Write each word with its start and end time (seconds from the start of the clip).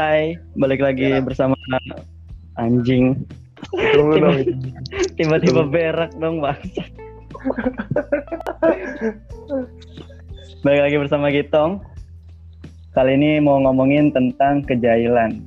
Hai, 0.00 0.32
balik 0.56 0.80
lagi 0.80 1.12
Ya. 1.12 1.20
bersama 1.20 1.52
anjing. 2.56 3.20
Tiba-tiba 5.20 5.68
berak 5.68 6.16
dong, 6.16 6.40
Bang. 6.40 6.56
balik 10.64 10.80
lagi 10.88 10.96
bersama 10.96 11.28
Gitong. 11.28 11.84
Kali 12.96 13.12
ini 13.12 13.44
mau 13.44 13.60
ngomongin 13.60 14.08
tentang 14.08 14.64
kejailan. 14.64 15.44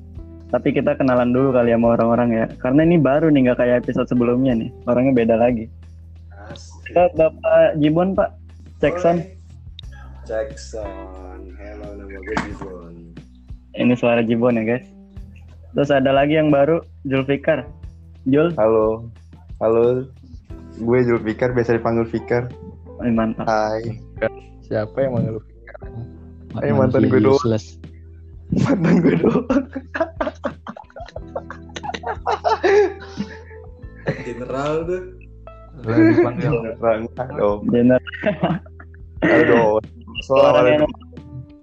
Tapi 0.53 0.69
kita 0.69 1.01
kenalan 1.01 1.33
dulu 1.33 1.49
kali 1.57 1.73
ya 1.73 1.77
sama 1.81 1.97
orang-orang 1.97 2.29
ya. 2.37 2.45
Karena 2.61 2.85
ini 2.85 3.01
baru 3.01 3.33
nih, 3.33 3.49
nggak 3.49 3.57
kayak 3.57 3.81
episode 3.81 4.05
sebelumnya 4.05 4.53
nih. 4.53 4.69
Orangnya 4.85 5.17
beda 5.17 5.33
lagi. 5.33 5.65
Kita 6.85 7.09
Bapak 7.17 7.81
Jibon, 7.81 8.13
Pak. 8.13 8.29
Jackson. 8.77 9.17
Jackson. 10.29 11.41
Hello, 11.57 11.97
nama 11.97 12.21
gue 12.21 12.37
Jibon. 12.45 12.72
Ini 13.73 13.97
suara 13.97 14.21
Jibon 14.21 14.61
ya, 14.61 14.63
guys. 14.77 14.85
Terus 15.73 15.89
ada 15.89 16.13
lagi 16.13 16.37
yang 16.37 16.53
baru, 16.53 16.77
Julfikar. 17.09 17.65
Jul, 18.29 18.53
Halo, 18.55 19.09
halo. 19.57 20.05
Gue 20.77 21.01
Julfikar, 21.01 21.51
biasa 21.57 21.81
dipanggil 21.81 22.05
Fikar. 22.07 22.47
oh, 23.01 23.09
mantap. 23.09 23.49
Hai. 23.49 23.97
Siapa 24.63 24.93
yang 25.01 25.17
manggil 25.17 25.41
Fikar? 25.41 25.79
Eh, 26.61 26.69
mantan 26.69 27.09
gue 27.09 27.17
doang. 27.19 27.41
Mantan 28.61 28.95
gue 29.01 29.15
doang. 29.17 29.45
General 34.21 34.73
tuh. 34.85 35.03
Lu 35.83 36.01
dipanggil 36.13 36.51
Rang, 36.77 37.03
dong. 37.33 37.59
Bener. 37.73 37.97
Aduh. 39.25 39.81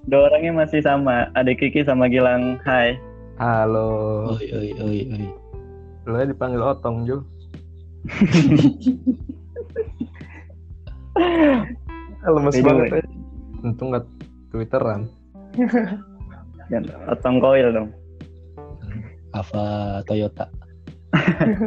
Dua 0.08 0.32
orangnya 0.32 0.64
masih 0.64 0.80
sama. 0.80 1.28
Adik 1.36 1.60
Kiki 1.60 1.84
sama 1.84 2.08
Gilang. 2.08 2.56
Hai. 2.64 2.96
Halo. 3.36 4.32
Oi 4.40 4.48
oi 4.48 4.70
oi 4.80 4.98
oi. 5.12 5.26
Lu 6.08 6.16
dipanggil 6.24 6.64
Otong, 6.64 7.04
Jul. 7.04 7.20
lemes 12.20 12.56
Beda, 12.56 12.64
banget. 12.64 12.88
ya. 12.96 13.04
Untung 13.60 13.92
nggak 13.92 14.04
Twitteran. 14.52 15.12
Dan 16.72 16.88
Otong 17.12 17.36
Koil 17.44 17.68
dong. 17.76 17.92
Ava 19.36 20.00
Toyota. 20.08 20.48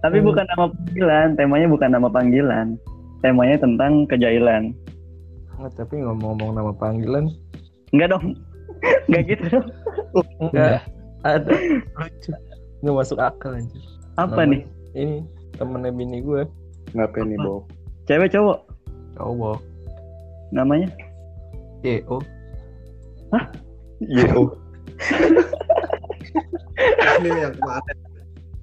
Tapi 0.00 0.16
bukan 0.24 0.48
nama 0.48 0.72
panggilan. 0.72 1.36
Temanya 1.36 1.68
bukan 1.68 1.90
nama 1.92 2.08
panggilan. 2.08 2.80
Temanya 3.20 3.60
tentang 3.60 4.08
kejailan. 4.08 4.72
Nggak, 5.60 5.72
tapi 5.76 6.00
ngomong-ngomong 6.00 6.50
nama 6.56 6.72
panggilan, 6.72 7.28
Enggak 7.92 8.16
dong. 8.16 8.24
Enggak 9.06 9.22
gitu 9.28 9.44
dong. 9.50 9.66
enggak 10.40 10.80
ada 11.20 11.52
lucu. 12.00 12.32
Nggak 12.80 12.94
masuk 12.96 13.18
akal 13.20 13.52
anjir. 13.52 13.82
Apa 14.16 14.40
Nama- 14.40 14.50
nih? 14.56 14.62
Ini 14.90 15.16
temennya 15.54 15.92
bini 15.92 16.18
gue, 16.18 16.42
Ngapain 16.96 17.28
nih, 17.28 17.38
Bob? 17.38 17.68
Cewek 18.08 18.32
cowok? 18.32 18.58
cowok. 19.14 19.58
Namanya? 20.50 20.88
YO. 21.84 22.16
YO. 24.00 24.42
Ini 27.20 27.28
yang 27.30 27.54
kemarin. 27.54 27.96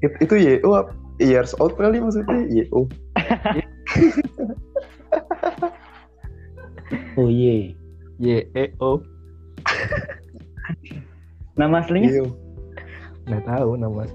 It- 0.02 0.20
Itu 0.20 0.36
YO 0.36 0.70
apa? 0.74 0.92
Years 1.18 1.58
old 1.58 1.74
kali 1.78 1.98
maksudnya 1.98 2.46
YO. 2.50 2.86
Oh 7.18 7.34
ye. 7.34 7.74
YEO. 8.22 9.02
Nama 11.58 11.82
aslinya? 11.82 12.14
YO. 12.14 12.30
Nggak 13.26 13.44
tahu 13.50 13.74
nama. 13.74 14.06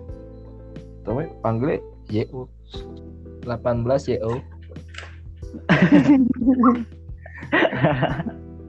Tapi 1.02 1.26
panggilnya 1.42 1.82
YO. 2.06 2.46
18 3.42 4.14
YO. 4.14 4.38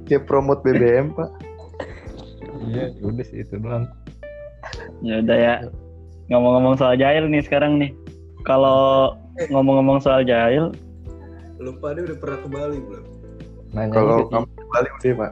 Kayak 0.09 0.25
promote 0.25 0.65
BBM, 0.65 1.13
Pak. 1.13 1.29
Iya, 2.73 2.89
udah 3.05 3.25
sih 3.29 3.45
itu 3.45 3.61
doang. 3.61 3.85
ya 5.05 5.21
udah 5.21 5.37
ya. 5.37 5.55
Ngomong-ngomong 6.33 6.81
soal 6.81 6.97
jahil 6.97 7.29
nih 7.29 7.45
sekarang 7.45 7.77
nih. 7.77 7.93
Kalau 8.41 9.13
ngomong-ngomong 9.53 10.01
soal 10.01 10.25
jahil, 10.25 10.73
Lupa 11.61 11.93
dia 11.93 12.03
udah 12.09 12.17
pernah 12.17 12.37
ke 12.41 12.47
Bali 12.49 12.77
belum? 12.81 13.12
Nanya 13.73 13.93
Kalau 13.93 14.17
kamu 14.29 14.47
balik 14.69 14.93
sih, 15.01 15.11
Pak. 15.17 15.31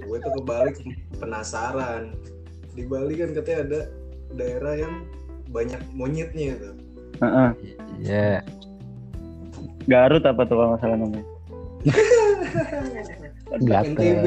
Gue 0.00 0.16
tuh 0.18 0.32
ke 0.32 0.42
Bali 0.42 0.72
penasaran. 1.20 2.16
Di 2.72 2.88
Bali 2.88 3.20
kan 3.20 3.30
katanya 3.36 3.60
ada 3.68 3.80
daerah 4.32 4.74
yang 4.80 4.94
banyak 5.52 5.80
monyetnya 5.92 6.56
tuh. 6.56 6.74
Heeh. 7.20 7.50
Iya. 8.00 8.40
Garut 9.84 10.24
apa 10.24 10.42
tuh 10.48 10.56
kalau 10.56 10.68
nggak 10.72 10.80
salah 10.80 10.96
namanya? 10.96 11.26
Gatel. 13.66 13.96
NTB, 13.98 14.26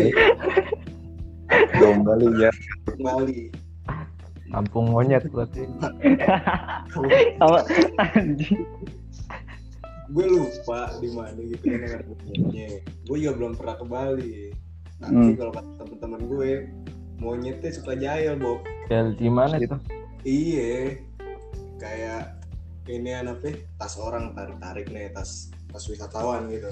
Dong 1.80 2.04
Bali 2.04 2.28
ya. 2.38 2.52
Bali. 3.00 3.50
Kampung 4.54 4.94
monyet 4.94 5.26
berarti. 5.32 5.66
Apa? 7.44 7.60
Anjing. 8.14 8.62
Gue 10.14 10.30
lupa 10.30 10.94
di 11.02 11.10
mana 11.10 11.40
gitu 11.42 11.64
kan 11.66 11.80
yang 11.82 11.94
ada 11.98 12.06
monyetnya. 12.06 12.68
Gue 13.04 13.18
juga 13.18 13.34
belum 13.34 13.54
pernah 13.58 13.76
ke 13.76 13.86
Bali. 13.86 14.36
Tapi 15.02 15.10
Hmm. 15.12 15.36
kalau 15.36 15.52
kata 15.52 15.72
teman-teman 15.82 16.22
gue, 16.30 16.52
monyetnya 17.18 17.72
suka 17.74 17.98
jahil, 17.98 18.38
Bob. 18.38 18.62
Kayak 18.86 19.18
di 19.18 19.28
mana 19.28 19.58
itu? 19.58 19.76
Iya, 20.24 21.02
kayak 21.82 22.22
ini 22.86 23.10
apa? 23.12 23.42
ya, 23.44 23.58
Tas 23.76 23.98
orang 23.98 24.32
tarik-tarik 24.32 24.88
nih, 24.88 25.10
tas 25.12 25.50
tas 25.74 25.84
wisatawan 25.90 26.46
gitu. 26.48 26.70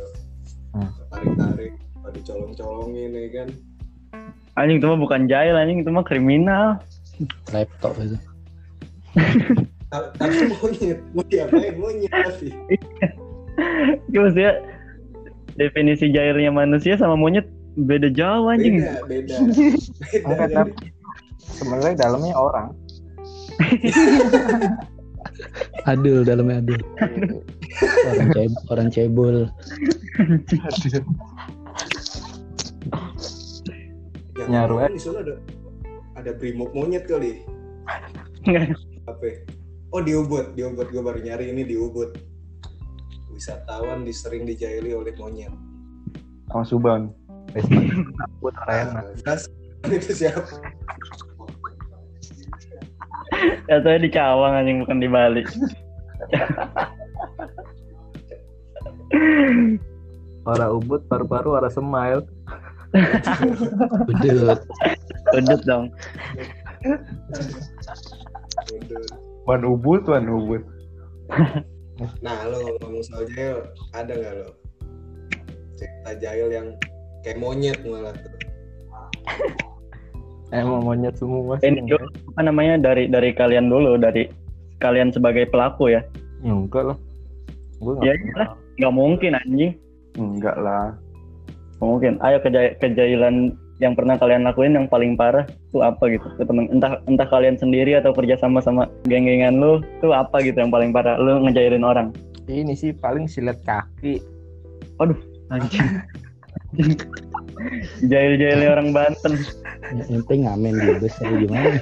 Hmm. 0.72 0.92
Tarik-tarik, 1.10 1.72
pada 1.98 2.14
dicolong-colongin 2.14 3.10
ya 3.10 3.28
kan. 3.34 3.50
Anjing 4.54 4.78
itu 4.78 4.86
mah 4.86 5.00
bukan 5.02 5.26
jahil, 5.26 5.58
anjing 5.58 5.82
itu 5.82 5.90
mah 5.90 6.06
kriminal. 6.06 6.78
Laptop 7.50 7.98
itu. 7.98 8.16
Ta- 9.90 10.14
Tapi 10.16 10.36
monyet, 10.48 11.00
mau 11.12 11.26
diapain 11.26 11.74
monyet 11.76 12.12
tapi. 12.14 12.48
Ya, 14.12 14.20
maksudnya 14.22 14.52
definisi 15.56 16.12
jahilnya 16.12 16.52
manusia 16.52 16.98
sama 16.98 17.16
monyet 17.16 17.48
beda 17.80 18.12
jauh 18.12 18.52
anjing. 18.52 18.84
Beda, 18.84 19.00
beda. 19.08 19.36
Beda. 20.28 20.62
Sebenarnya 21.42 21.96
dalamnya 21.98 22.36
orang. 22.36 22.68
Adul 25.90 26.22
dalamnya 26.22 26.62
adul. 26.62 26.82
Orang 28.06 28.30
cebol, 28.30 28.62
orang 28.70 28.90
cebol. 28.94 29.38
Yang 34.38 34.50
Nyaru, 34.50 34.76
di 34.90 35.02
sana 35.02 35.20
ada 35.22 35.36
ada 36.18 36.32
brimob 36.38 36.74
monyet 36.74 37.06
kali. 37.06 37.46
Apa? 39.06 39.46
Oh 39.92 40.02
di 40.02 40.16
Ubud, 40.16 40.56
di 40.56 40.64
Ubud 40.64 40.88
gue 40.90 41.04
baru 41.04 41.20
nyari 41.20 41.52
ini 41.52 41.68
di 41.68 41.76
Ubud. 41.78 42.16
Wisatawan 43.32 44.04
disering 44.04 44.44
dijahili 44.46 44.92
oleh 44.94 45.16
monyet. 45.16 45.54
Sama 46.52 46.64
Subang. 46.68 47.04
Takut 47.56 48.56
arena. 48.68 49.02
Das, 49.24 49.48
itu 49.88 50.12
siapa? 50.12 50.46
Katanya 53.66 54.00
di 54.04 54.10
Cawang 54.12 54.54
anjing 54.60 54.84
bukan 54.84 55.00
di 55.00 55.08
Bali. 55.08 55.44
Ora 60.42 60.66
ubud, 60.74 61.06
paru-paru, 61.08 61.56
ora 61.56 61.70
smile. 61.72 62.28
Udut. 64.12 64.60
Udut 65.32 65.62
dong. 65.64 65.86
Wan 69.48 69.64
Ubud, 69.64 70.04
Wan 70.06 70.28
Ubud. 70.28 70.64
Nah, 72.22 72.38
lo 72.50 72.58
ngomong 72.82 73.04
soal 73.06 73.26
jahil, 73.32 73.62
ada 73.94 74.14
nggak 74.14 74.34
lo 74.42 74.50
cerita 75.78 76.12
jahil 76.22 76.48
yang 76.54 76.68
kayak 77.26 77.38
monyet 77.42 77.80
malah 77.86 78.14
tuh? 78.14 78.34
Emang 80.52 80.84
monyet 80.84 81.16
semua 81.16 81.56
sih. 81.64 81.72
Ini 81.72 81.88
dulu 81.88 82.06
apa 82.36 82.42
namanya 82.44 82.76
dari 82.82 83.08
dari 83.08 83.32
kalian 83.32 83.72
dulu 83.72 83.96
dari 83.96 84.28
kalian 84.84 85.14
sebagai 85.16 85.48
pelaku 85.48 85.96
ya. 85.96 86.02
Ya, 86.44 86.52
enggak 86.52 86.84
lah. 86.92 86.98
Gue 87.80 87.94
Ya, 88.04 88.14
nggak 88.14 88.16
iyalah. 88.20 88.50
Nggak 88.82 88.94
mungkin 88.94 89.32
anjing. 89.38 89.74
Enggak 90.20 90.58
lah. 90.60 90.98
Mungkin. 91.80 92.20
Ayo 92.20 92.38
keja- 92.44 92.76
kejahilan 92.84 93.56
yang 93.82 93.98
pernah 93.98 94.14
kalian 94.14 94.46
lakuin 94.46 94.78
yang 94.78 94.86
paling 94.86 95.18
parah 95.18 95.50
tuh 95.74 95.82
apa 95.82 96.06
gitu 96.14 96.30
ke 96.38 96.46
temen 96.46 96.70
entah 96.70 97.02
entah 97.10 97.26
kalian 97.26 97.58
sendiri 97.58 97.98
atau 97.98 98.14
kerja 98.14 98.38
sama 98.38 98.62
sama 98.62 98.86
geng-gengan 99.10 99.58
lu 99.58 99.82
tuh 100.06 100.14
apa 100.14 100.38
gitu 100.46 100.62
yang 100.62 100.70
paling 100.70 100.94
parah 100.94 101.18
lu 101.18 101.42
ngejailin 101.50 101.82
orang 101.82 102.14
Ini 102.46 102.74
sih 102.76 102.92
paling 102.92 103.32
silet 103.32 103.58
kaki. 103.64 104.22
anjing 105.52 105.88
Jahil-jahilnya 108.12 108.70
orang 108.76 108.92
Banten. 108.92 109.40
Yang 109.94 110.08
penting 110.26 110.40
ngamen 110.46 110.74
di 110.78 110.90
bus 111.00 111.16
atau 111.22 111.36
gimana? 111.38 111.80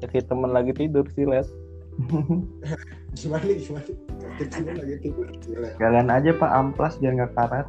Ya, 0.00 0.06
kayak 0.08 0.26
temen 0.32 0.50
lagi 0.50 0.72
tidur 0.72 1.04
sih 1.12 1.28
let 1.28 1.44
Gimana 3.12 3.44
gimana? 3.44 3.90
Kita 4.40 4.58
lagi 4.64 4.96
tidur. 5.04 5.28
Gila. 5.44 5.68
Kalian 5.76 6.08
aja 6.08 6.30
pak 6.32 6.50
amplas 6.50 6.96
biar 6.98 7.12
nggak 7.20 7.36
karat. 7.36 7.68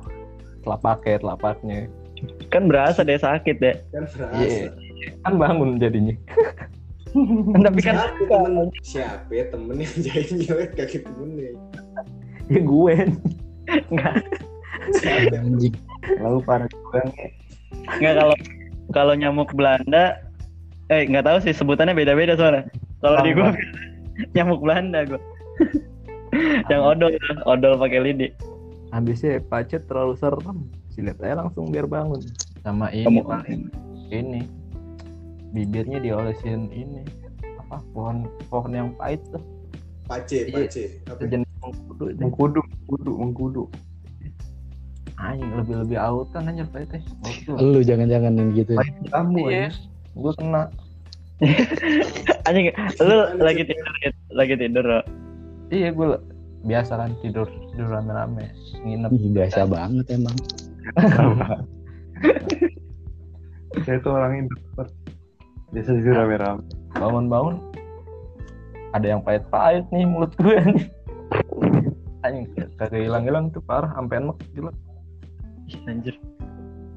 telapaknya 0.63 1.19
telapaknya 1.19 1.91
Kan 2.53 2.69
berasa 2.69 3.01
deh 3.01 3.17
sakit 3.17 3.57
deh. 3.57 3.75
Kan 3.89 4.05
berasa. 4.13 4.37
Iya. 4.37 4.69
kan 5.25 5.35
bangun 5.35 5.81
jadinya 5.83 6.15
Tapi 7.67 7.79
kan 7.83 7.95
Siapa 7.99 8.23
temen? 8.25 8.67
Siapa 8.81 9.29
ya 9.29 9.45
temen 9.51 9.75
yang 9.77 9.95
jahit 9.99 10.29
nyelet 10.31 10.71
kaki 10.73 10.97
temennya? 11.03 11.51
ya 12.47 12.59
gue 12.61 12.95
nggak 13.89 14.15
Anjing. 15.33 15.75
Lalu 16.19 16.39
para 16.43 16.65
juga 16.67 16.99
nih. 17.07 17.29
nggak 17.99 18.13
kalau 18.19 18.35
kalau 18.91 19.13
nyamuk 19.15 19.49
Belanda 19.53 20.19
eh 20.91 21.07
nggak 21.07 21.23
tahu 21.23 21.37
sih 21.43 21.53
sebutannya 21.55 21.95
beda-beda 21.95 22.35
soalnya. 22.35 22.67
Kalau 22.99 23.19
di 23.23 23.31
gua 23.31 23.51
nyamuk 24.35 24.59
Belanda 24.63 25.03
gua. 25.07 25.21
Yang 26.67 26.81
odol, 26.81 27.11
odol 27.45 27.73
pakai 27.77 27.99
lidi. 28.01 28.27
habisnya 28.89 29.41
pacet 29.49 29.89
terlalu 29.89 30.13
serem 30.17 30.69
silet 30.93 31.17
aja 31.17 31.41
langsung 31.41 31.73
biar 31.73 31.89
bangun 31.89 32.21
sama 32.63 32.87
ini 32.89 33.05
Kamu 33.05 33.21
paling 33.23 33.61
ini 34.09 34.41
bibirnya 35.51 35.99
diolesin 35.99 36.71
ini 36.71 37.03
apa 37.59 37.83
pohon 37.91 38.23
pohon 38.47 38.71
yang 38.71 38.89
pahit 38.95 39.19
tuh 39.29 39.43
Pace, 40.03 40.35
Iya. 40.45 40.67
pace. 40.67 40.83
Apa? 41.07 41.19
sejenis 41.21 41.47
mengkudu 41.59 42.03
Mengkudu, 42.17 42.59
mengkudu, 42.61 43.11
mengkudu. 43.15 43.63
anjing 45.15 45.47
lebih 45.53 45.75
lebih 45.79 45.97
autan 45.97 46.49
anjir 46.49 46.67
pahitnya 46.67 46.99
Waktu 47.21 47.51
Lu 47.55 47.79
jangan-jangan 47.79 48.33
yang 48.33 48.49
gitu. 48.51 48.75
Kamu 49.07 49.39
iya 49.47 49.69
aja. 49.69 49.79
gue 50.13 50.33
kena 50.35 50.61
Anjing, 52.47 52.65
lu 52.99 53.15
lagi 53.37 53.63
tidur 53.63 53.93
gitu, 53.99 54.19
lagi 54.31 54.55
tidur. 54.55 54.85
Iya 55.69 55.89
gue 55.91 56.07
biasa 56.63 56.91
kan 56.95 57.11
tidur 57.19 57.47
tidur 57.71 57.87
rame-rame 57.89 58.51
nginep 58.81 59.11
biasa 59.31 59.63
banget 59.65 60.05
emang. 60.11 60.35
Saya 63.85 63.97
tuh 64.05 64.13
orang 64.13 64.45
introvert. 64.45 64.91
Biasa 65.73 65.91
sih 65.97 66.13
rame-rame. 66.13 66.61
bangun-bangun 66.93 67.57
ada 68.93 69.17
yang 69.17 69.21
pahit-pahit 69.25 69.89
nih 69.89 70.05
mulut 70.05 70.29
gue 70.37 70.53
nih 70.61 70.85
anjing 72.23 72.45
kagak 72.77 73.01
hilang-hilang 73.01 73.49
tuh 73.49 73.59
parah 73.65 73.89
sampai 73.97 74.21
enek 74.21 74.37
gila 74.53 74.71
Anjir. 75.89 76.13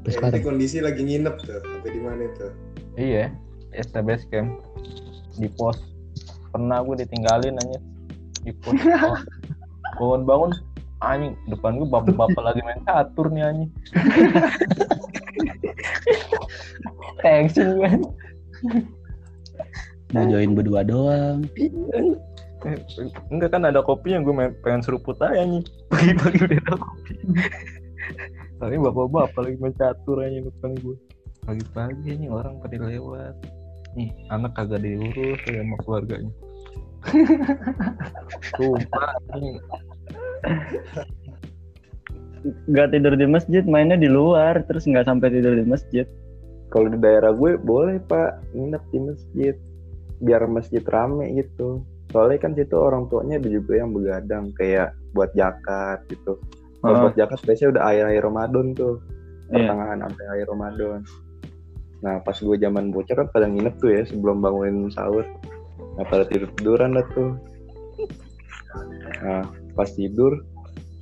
Terus 0.05 0.21
Ya, 0.21 0.39
kondisi 0.45 0.79
lagi 0.85 1.01
nginep 1.01 1.35
tuh. 1.49 1.65
Apa 1.65 1.87
di 1.89 2.01
mana 2.05 2.29
tuh? 2.37 2.53
iya 3.01 3.33
STBS 3.73 4.29
camp 4.29 4.61
di 5.37 5.49
pos 5.53 5.77
pernah 6.53 6.81
gue 6.85 7.05
ditinggalin 7.05 7.57
aja 7.57 7.79
di 8.45 8.53
pos 8.61 8.77
bangun-bangun 10.01 10.53
anjing 11.05 11.37
depan 11.53 11.77
gue 11.77 11.89
bapak-bapak 11.89 12.41
lagi 12.41 12.61
main 12.65 12.81
catur 12.89 13.29
nih 13.29 13.45
anjing 13.45 13.71
tension 17.25 17.69
gue 17.77 17.93
mau 20.15 20.23
join 20.31 20.55
berdua 20.55 20.87
doang. 20.87 21.43
Eh, 21.59 22.79
enggak 23.31 23.51
kan 23.53 23.63
ada 23.67 23.83
kopinya 23.83 24.23
gue 24.23 24.35
main, 24.35 24.53
pengen 24.63 24.83
seruput 24.83 25.19
aja 25.19 25.43
nih. 25.45 25.63
Pagi-pagi 25.93 26.39
udah 26.47 26.59
ada 26.63 26.75
kopi. 26.79 27.15
Tapi 28.57 28.75
bapak-bapak 28.81 29.41
lagi 29.43 29.59
main 29.61 29.75
catur 29.77 30.23
aja 30.23 30.41
depan 30.41 30.73
gue 30.81 30.97
pagi-pagi 31.47 32.11
nih 32.19 32.29
orang 32.31 32.59
pada 32.59 32.77
lewat. 32.83 33.35
Nih 33.95 34.11
anak 34.35 34.59
kagak 34.59 34.83
diurus 34.83 35.41
ya 35.47 35.63
sama 35.63 35.77
keluarganya. 35.87 36.33
Sumpah 38.59 39.15
nih 39.39 39.59
Nggak 42.71 42.89
tidur 42.95 43.15
di 43.19 43.27
masjid, 43.27 43.63
mainnya 43.67 43.99
di 43.99 44.07
luar, 44.11 44.63
terus 44.67 44.87
nggak 44.87 45.07
sampai 45.07 45.29
tidur 45.35 45.55
di 45.57 45.67
masjid. 45.67 46.07
Kalau 46.71 46.91
di 46.91 46.99
daerah 46.99 47.31
gue 47.31 47.57
boleh 47.59 48.03
pak 48.05 48.43
nginep 48.55 48.83
di 48.91 48.99
masjid. 48.99 49.55
Biar 50.23 50.43
masjid 50.49 50.83
rame 50.87 51.29
gitu. 51.37 51.85
Soalnya 52.11 52.39
kan 52.41 52.53
situ 52.57 52.77
orang 52.79 53.11
tuanya 53.11 53.37
ada 53.37 53.49
juga 53.51 53.73
yang 53.77 53.91
begadang 53.93 54.55
kayak 54.57 54.95
buat 55.13 55.31
zakat 55.37 56.07
gitu. 56.09 56.39
Kalau 56.81 56.95
Ah. 56.97 57.03
buat 57.09 57.15
zakat 57.19 57.39
biasanya 57.45 57.69
udah 57.77 57.83
air 57.91 58.05
air 58.09 58.23
Ramadan 58.23 58.67
tuh. 58.73 59.03
Iya. 59.51 59.69
Pertengahan 59.69 59.99
sampai 60.07 60.25
air 60.33 60.47
Ramadan. 60.47 61.01
Nah 62.05 62.15
pas 62.23 62.37
gue 62.37 62.57
zaman 62.61 62.85
bocah 62.95 63.15
kan 63.15 63.29
pada 63.31 63.47
nginep 63.51 63.75
tuh 63.81 63.91
ya 63.91 64.03
sebelum 64.07 64.39
bangunin 64.41 64.89
sahur. 64.93 65.27
Nah 65.99 66.05
pada 66.07 66.25
tidur 66.29 66.49
tiduran 66.57 66.97
dah 66.97 67.07
tuh. 67.13 67.31
Nah 69.23 69.43
pas 69.77 69.89
tidur 69.93 70.41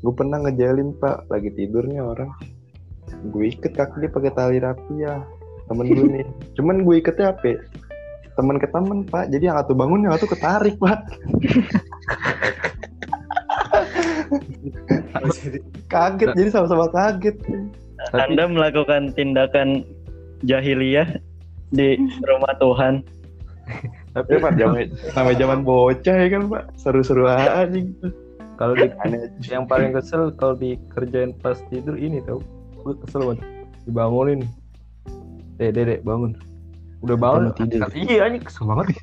gue 0.05 0.13
pernah 0.13 0.39
ngejalin 0.45 0.93
pak. 1.01 1.25
Lagi 1.33 1.49
tidurnya 1.57 2.05
orang. 2.05 2.31
Gue 3.33 3.49
iket 3.49 3.73
kaki 3.73 4.05
dia 4.05 4.11
pakai 4.13 4.33
tali 4.37 4.59
rapi 4.61 4.95
ya. 5.01 5.25
Temen 5.65 5.89
gue 5.89 6.07
nih. 6.21 6.27
Cuman 6.61 6.85
gue 6.85 7.01
iketnya 7.01 7.33
apa? 7.33 7.57
Temen 8.37 8.61
ke 8.61 8.69
temen 8.69 9.09
pak. 9.09 9.33
Jadi 9.33 9.49
yang 9.49 9.57
satu 9.65 9.73
bangun 9.73 10.05
yang 10.05 10.13
satu 10.21 10.29
ketarik 10.29 10.77
pak. 10.77 11.01
Jadi 15.41 15.59
kaget. 15.93 16.31
Jadi 16.37 16.49
sama-sama 16.53 16.93
kaget. 16.93 17.41
Anda 18.13 18.45
melakukan 18.45 19.17
tindakan 19.17 19.89
jahiliyah 20.45 21.09
di 21.73 21.97
rumah 22.29 22.53
Tuhan. 22.61 23.01
tapi 24.13 24.37
pak 24.39 24.61
zaman 24.61 24.93
zaman 25.41 25.65
bocah 25.65 26.17
ya 26.21 26.29
kan 26.29 26.53
pak? 26.53 26.69
Seru-seru 26.77 27.25
aja. 27.25 27.65
gitu 27.73 28.24
kalau 28.65 28.81
di 28.81 28.89
yang 29.53 29.69
paling 29.69 29.93
kesel 29.93 30.33
kalau 30.41 30.57
dikerjain 30.57 31.37
pas 31.37 31.61
tidur 31.69 32.01
ini 32.01 32.25
tau. 32.25 32.41
Gue 32.81 32.97
kesel 33.05 33.21
banget. 33.29 33.45
Dibangunin. 33.85 34.41
Dek 35.61 35.77
dek 35.77 35.85
dek 35.85 36.01
bangun. 36.01 36.33
Udah 37.05 37.17
bangun. 37.21 37.53
Tidur. 37.61 37.85
iya 37.93 38.25
anjing 38.25 38.41
kesel 38.41 38.65
banget. 38.65 38.97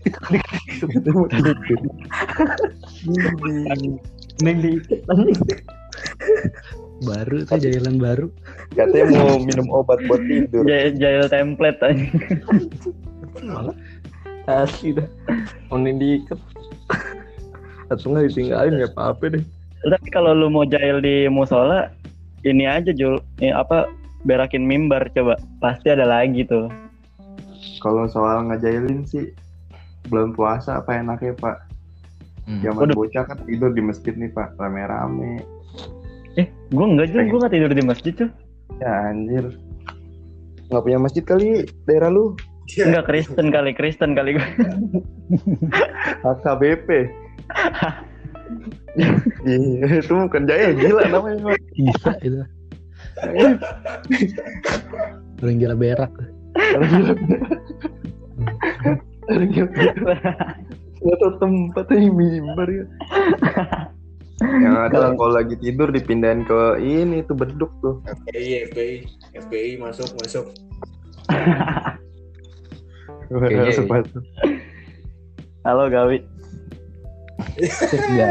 Neng 4.41 4.57
diikat 4.65 5.05
anjing 5.13 5.37
Baru 7.05 7.45
tuh 7.45 7.57
jalan 7.61 8.01
baru. 8.01 8.27
katanya 8.73 9.05
mau 9.21 9.37
minum 9.37 9.69
obat 9.69 10.01
buat 10.09 10.21
tidur. 10.25 10.65
Jahil 10.69 11.29
template 11.29 11.81
aja. 11.85 12.05
asli 14.49 14.97
dah. 14.97 15.05
Neng 15.69 16.01
diikat 16.01 16.41
atau 17.91 18.15
nggak 18.15 18.31
ditinggalin 18.31 18.73
nggak 18.79 18.93
apa-apa 18.95 19.23
deh. 19.37 19.43
Tapi 19.81 20.07
kalau 20.13 20.31
lu 20.31 20.47
mau 20.47 20.63
jahil 20.63 21.01
di 21.01 21.25
musola, 21.27 21.89
ini 22.45 22.63
aja 22.65 22.93
Jul, 22.93 23.19
ini 23.41 23.51
apa 23.51 23.89
berakin 24.23 24.63
mimbar 24.63 25.09
coba. 25.11 25.35
Pasti 25.59 25.91
ada 25.91 26.07
lagi 26.07 26.47
tuh. 26.47 26.71
kalau 27.81 28.05
soal 28.05 28.45
ngejailin 28.45 29.01
sih 29.09 29.33
belum 30.09 30.37
puasa 30.37 30.81
apa 30.81 31.01
enaknya 31.01 31.33
pak? 31.37 31.65
Zaman 32.61 32.89
Waduh. 32.89 32.97
bocah 32.97 33.23
kan 33.25 33.37
tidur 33.45 33.73
di 33.73 33.81
masjid 33.81 34.13
nih 34.13 34.29
pak. 34.29 34.53
Rame-rame. 34.57 35.41
Eh, 36.37 36.45
gua 36.69 36.85
enggak 36.89 37.09
Jul, 37.09 37.25
gua 37.29 37.37
nggak 37.45 37.53
tidur 37.57 37.71
di 37.73 37.83
masjid 37.83 38.13
tuh. 38.13 38.29
ya 38.81 39.09
anjir. 39.09 39.45
Nggak 40.69 40.83
punya 40.85 40.99
masjid 41.01 41.23
kali 41.25 41.65
daerah 41.85 42.09
lu? 42.13 42.37
Ya, 42.71 42.87
Enggak 42.87 43.09
Kristen 43.11 43.51
kali, 43.51 43.73
Kristen 43.75 44.13
kali 44.15 44.37
gua. 44.37 44.47
HKBP 46.25 47.09
itu 49.47 50.11
bukan 50.11 50.43
jaya 50.49 50.75
gila 50.75 51.03
namanya. 51.07 51.55
Bisa 51.75 52.11
itu. 52.21 52.43
Orang 55.41 55.57
gila 55.59 55.75
berak. 55.75 56.11
Orang 56.55 56.89
gila. 56.91 57.13
Orang 59.31 59.49
gila. 59.51 60.15
Nggak 61.01 61.17
tahu 61.17 61.31
tempatnya 61.41 62.13
mimbar 62.13 62.69
ya. 62.69 62.85
Yang 64.41 64.77
ada 64.89 65.13
kalau 65.17 65.33
lagi 65.37 65.53
tidur 65.61 65.93
dipindahin 65.93 66.45
ke 66.45 66.81
ini 66.81 67.21
tuh 67.25 67.37
beduk 67.37 67.69
tuh. 67.81 68.01
FPI, 68.05 68.73
FPI, 68.73 68.95
FPI 69.37 69.71
masuk, 69.77 70.09
masuk. 70.17 70.45
Masuk 73.29 73.85
masuk. 73.85 74.23
Halo 75.61 75.93
Gawi. 75.93 76.25
Astaga. 77.41 78.29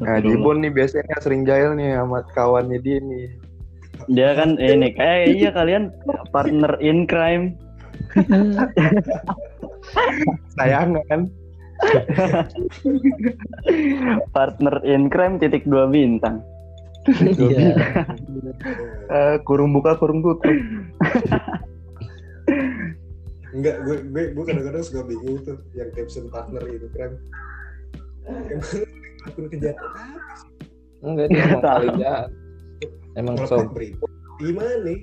Nah, 0.00 0.16
Jibon 0.24 0.64
nih 0.64 0.72
biasanya 0.72 1.16
sering 1.20 1.44
jahil 1.44 1.76
nih 1.76 1.92
sama 1.92 2.24
kawannya 2.32 2.80
dia 2.80 2.98
nih. 3.04 3.26
Dia 4.08 4.32
kan 4.32 4.56
ini 4.56 4.96
kayak 4.96 5.36
iya 5.36 5.50
kalian 5.52 5.92
partner 6.32 6.72
in 6.80 7.04
crime. 7.04 7.52
Sayangan. 10.56 11.28
partner 14.32 14.74
in 14.88 15.12
crime 15.12 15.36
titik 15.36 15.68
dua 15.68 15.84
bintang. 15.84 16.40
Iya. 17.08 17.76
Eh, 19.08 19.36
kurung 19.48 19.72
buka 19.72 19.96
kurung 19.96 20.20
tutup 20.20 20.52
Enggak, 23.50 23.82
gue 23.82 23.96
gue 24.14 24.22
gue 24.36 24.44
kadang-kadang 24.46 24.84
suka 24.86 25.02
bingung 25.06 25.42
tuh 25.42 25.58
yang 25.74 25.90
caption 25.94 26.30
partner 26.30 26.62
itu 26.70 26.86
kan. 26.94 27.10
Emang 28.30 28.82
akun 29.26 29.46
kejahatan 29.50 29.90
Enggak 31.00 31.26
dia 31.32 31.42
emang 31.42 31.62
paling 31.64 31.94
jahat. 31.98 32.30
Emang 33.18 33.34
sob. 33.48 33.66
Gimana 34.38 34.74
nih? 34.86 35.00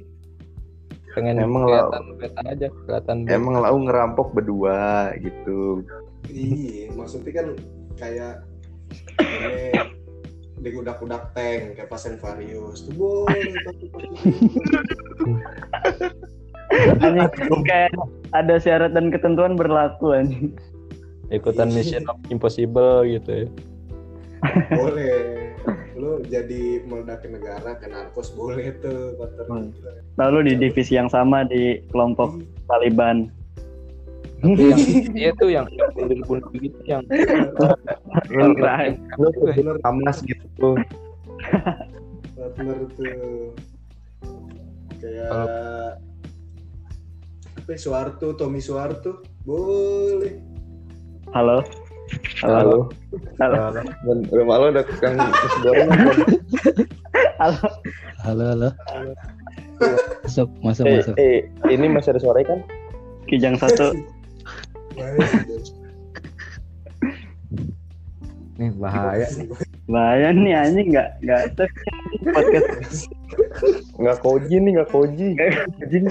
pengen 1.17 1.41
Emang 1.41 1.65
kelihatan 1.65 2.03
beta 2.21 2.41
aja, 2.45 2.67
kelihatan 2.85 3.17
beta. 3.25 3.41
emang 3.41 3.57
lau 3.57 3.77
ngerampok 3.81 4.37
berdua 4.37 5.09
gitu 5.17 5.81
Iya, 6.29 6.93
maksudnya 6.93 7.33
kan 7.33 7.47
kayak 7.97 8.45
ini 9.17 9.73
digudak-gudak 10.61 11.33
tank 11.33 11.73
kayak 11.73 11.89
pas 11.89 12.05
Varius 12.05 12.85
tuh 12.85 12.93
boleh 12.93 13.57
Anjing, 17.01 17.63
kayak 17.65 17.91
ada 18.33 18.55
syarat 18.61 18.91
dan 18.93 19.09
ketentuan 19.09 19.57
berlaku 19.57 20.13
anjing. 20.13 20.53
ikutan 21.27 21.67
mission 21.75 22.07
of 22.07 22.15
impossible 22.31 23.03
gitu 23.03 23.43
ya. 23.43 23.47
boleh 24.71 25.51
lu 25.97 26.23
jadi 26.29 26.85
meledakin 26.87 27.35
negara 27.35 27.75
ke 27.75 27.89
narkos 27.89 28.31
boleh 28.31 28.71
tuh 28.79 29.17
Hmm. 29.49 29.73
Lalu 30.15 30.53
di 30.53 30.53
divisi 30.69 30.95
yang 30.95 31.11
sama 31.11 31.43
di 31.43 31.83
kelompok 31.91 32.39
Taliban. 32.69 33.27
Tapi 34.39 34.69
yang 34.71 34.79
dia 35.17 35.29
tuh 35.35 35.49
yang 35.49 35.65
yang 35.73 35.89
bunuh-bunuh 35.97 36.53
gitu 36.61 36.79
yang 36.85 37.03
Right. 38.61 38.95
lu 39.17 39.27
bener 39.41 39.81
Hamas 39.81 40.21
gitu 40.23 40.77
partner 42.37 42.77
tuh 42.93 43.51
kayak 45.01 45.29
apa 47.67 47.75
ya, 47.75 47.83
Suwarto 47.83 48.31
Tommy 48.39 48.63
Suwarto 48.63 49.27
boleh 49.43 50.39
Halo. 51.35 51.59
Halo. 52.39 52.87
halo 53.43 53.59
Halo. 53.59 53.83
dan 53.83 54.17
rumah 54.31 54.55
lo 54.55 54.71
udah 54.71 54.87
kan 55.03 55.19
kan? 55.19 55.91
Halo. 57.43 57.59
Halo, 58.23 58.43
halo. 58.55 58.69
Masuk, 60.23 60.47
masuk, 60.63 60.87
eh, 60.87 60.95
masuk. 61.03 61.15
eh 61.19 61.51
ini 61.67 61.91
masih 61.91 62.15
ada 62.15 62.23
suara 62.23 62.39
kan 62.47 62.63
Kijang 63.27 63.59
satu. 63.59 63.91
nih 68.55 68.71
bahaya. 68.79 69.27
Bahaya 69.87 70.35
nih 70.35 70.51
anjing 70.51 70.87
nggak 70.91 71.09
nggak 71.23 71.43
podcast 72.27 73.07
nggak 73.95 74.17
koji 74.19 74.55
nih 74.59 74.71
nggak 74.75 74.89
koji 74.91 75.27
anjing. 75.39 76.05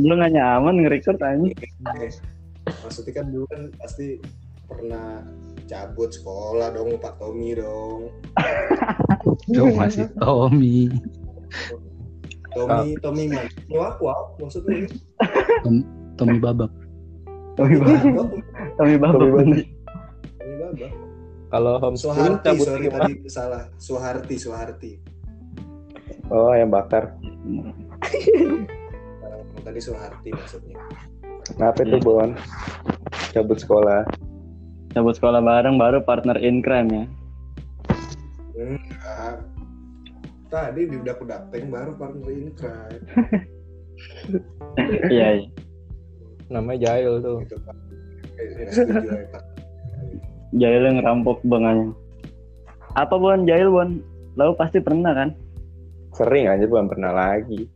Lu 0.00 0.16
nggak 0.16 0.32
nyaman 0.32 0.80
nge-record 0.80 1.20
anjing. 1.20 1.52
maksudnya 2.84 3.12
kan 3.20 3.26
dulu 3.32 3.44
kan 3.50 3.62
pasti 3.80 4.20
pernah 4.68 5.24
cabut 5.66 6.10
sekolah 6.12 6.70
dong 6.70 6.98
Pak 7.02 7.18
Tommy 7.18 7.58
dong 7.58 8.12
Duh, 9.50 9.74
masih 9.74 10.06
Tommy. 10.22 10.92
Tommy 12.54 12.94
Tommy 13.02 13.24
man 13.26 13.46
wak 13.70 13.98
wak 13.98 14.38
maksudnya 14.38 14.86
Tommy 16.14 16.38
babak. 16.38 16.70
Tommy 17.58 17.76
Babak. 17.76 18.00
Tommy 18.78 18.96
Babak. 18.96 19.20
Tommy 19.20 19.34
Babak. 19.34 19.66
Tommy 20.38 20.54
Baba 20.56 21.09
Kalau 21.50 21.82
homeschooling 21.82 22.38
Suharti 22.38 22.46
cabut 22.46 22.66
sorry 22.70 22.84
gimana? 22.86 23.02
tadi 23.10 23.14
salah. 23.26 23.62
Suharti 23.74 24.34
Suharti. 24.38 24.92
Oh 26.30 26.54
yang 26.54 26.70
bakar. 26.70 27.18
Tadi 29.66 29.80
Suharti 29.82 30.30
maksudnya. 30.30 30.78
Kenapa 31.50 31.82
itu 31.82 31.98
Bon? 32.06 32.30
Cabut 33.34 33.58
sekolah. 33.58 34.06
Cabut 34.94 35.18
sekolah 35.18 35.42
bareng 35.42 35.74
baru 35.74 35.98
partner 36.06 36.38
in 36.38 36.62
crime 36.62 36.90
ya. 36.90 37.04
enggak. 38.54 39.34
Tadi 40.50 40.82
di 40.86 40.96
udah 41.02 41.14
kudateng 41.18 41.66
baru 41.66 41.98
partner 41.98 42.30
in 42.30 42.54
crime. 42.54 43.04
Iya, 45.12 45.44
iya. 45.44 45.48
Namanya 46.48 46.78
Jail 46.88 47.20
tuh. 47.20 47.44
gitu 47.44 47.58
Pak. 47.60 47.76
Eh, 48.40 48.70
setuju 48.72 49.28
Pak 49.28 49.49
Jail 50.56 50.82
yang 50.82 50.98
ngerampok 50.98 51.42
banganya. 51.46 51.94
Apa 52.98 53.14
Bon? 53.14 53.46
Jail 53.46 53.70
Bon? 53.70 54.02
Lalu 54.34 54.52
pasti 54.58 54.82
pernah 54.82 55.14
kan? 55.14 55.30
sering 56.14 56.50
aja 56.50 56.64
bukan 56.66 56.86
pernah 56.90 57.12
lagi 57.14 57.70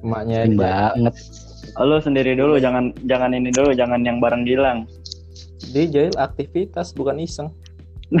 Emaknya 0.00 0.48
banget. 0.54 1.14
Lu 1.76 1.98
sendiri 1.98 2.38
dulu, 2.38 2.56
jangan 2.56 2.94
jangan 3.04 3.34
ini 3.36 3.50
dulu, 3.52 3.74
jangan 3.74 4.00
yang 4.06 4.22
bareng 4.22 4.46
Gilang. 4.46 4.86
Dia 5.74 5.84
Jail 5.90 6.14
aktivitas 6.16 6.94
bukan 6.94 7.20
iseng. 7.20 7.50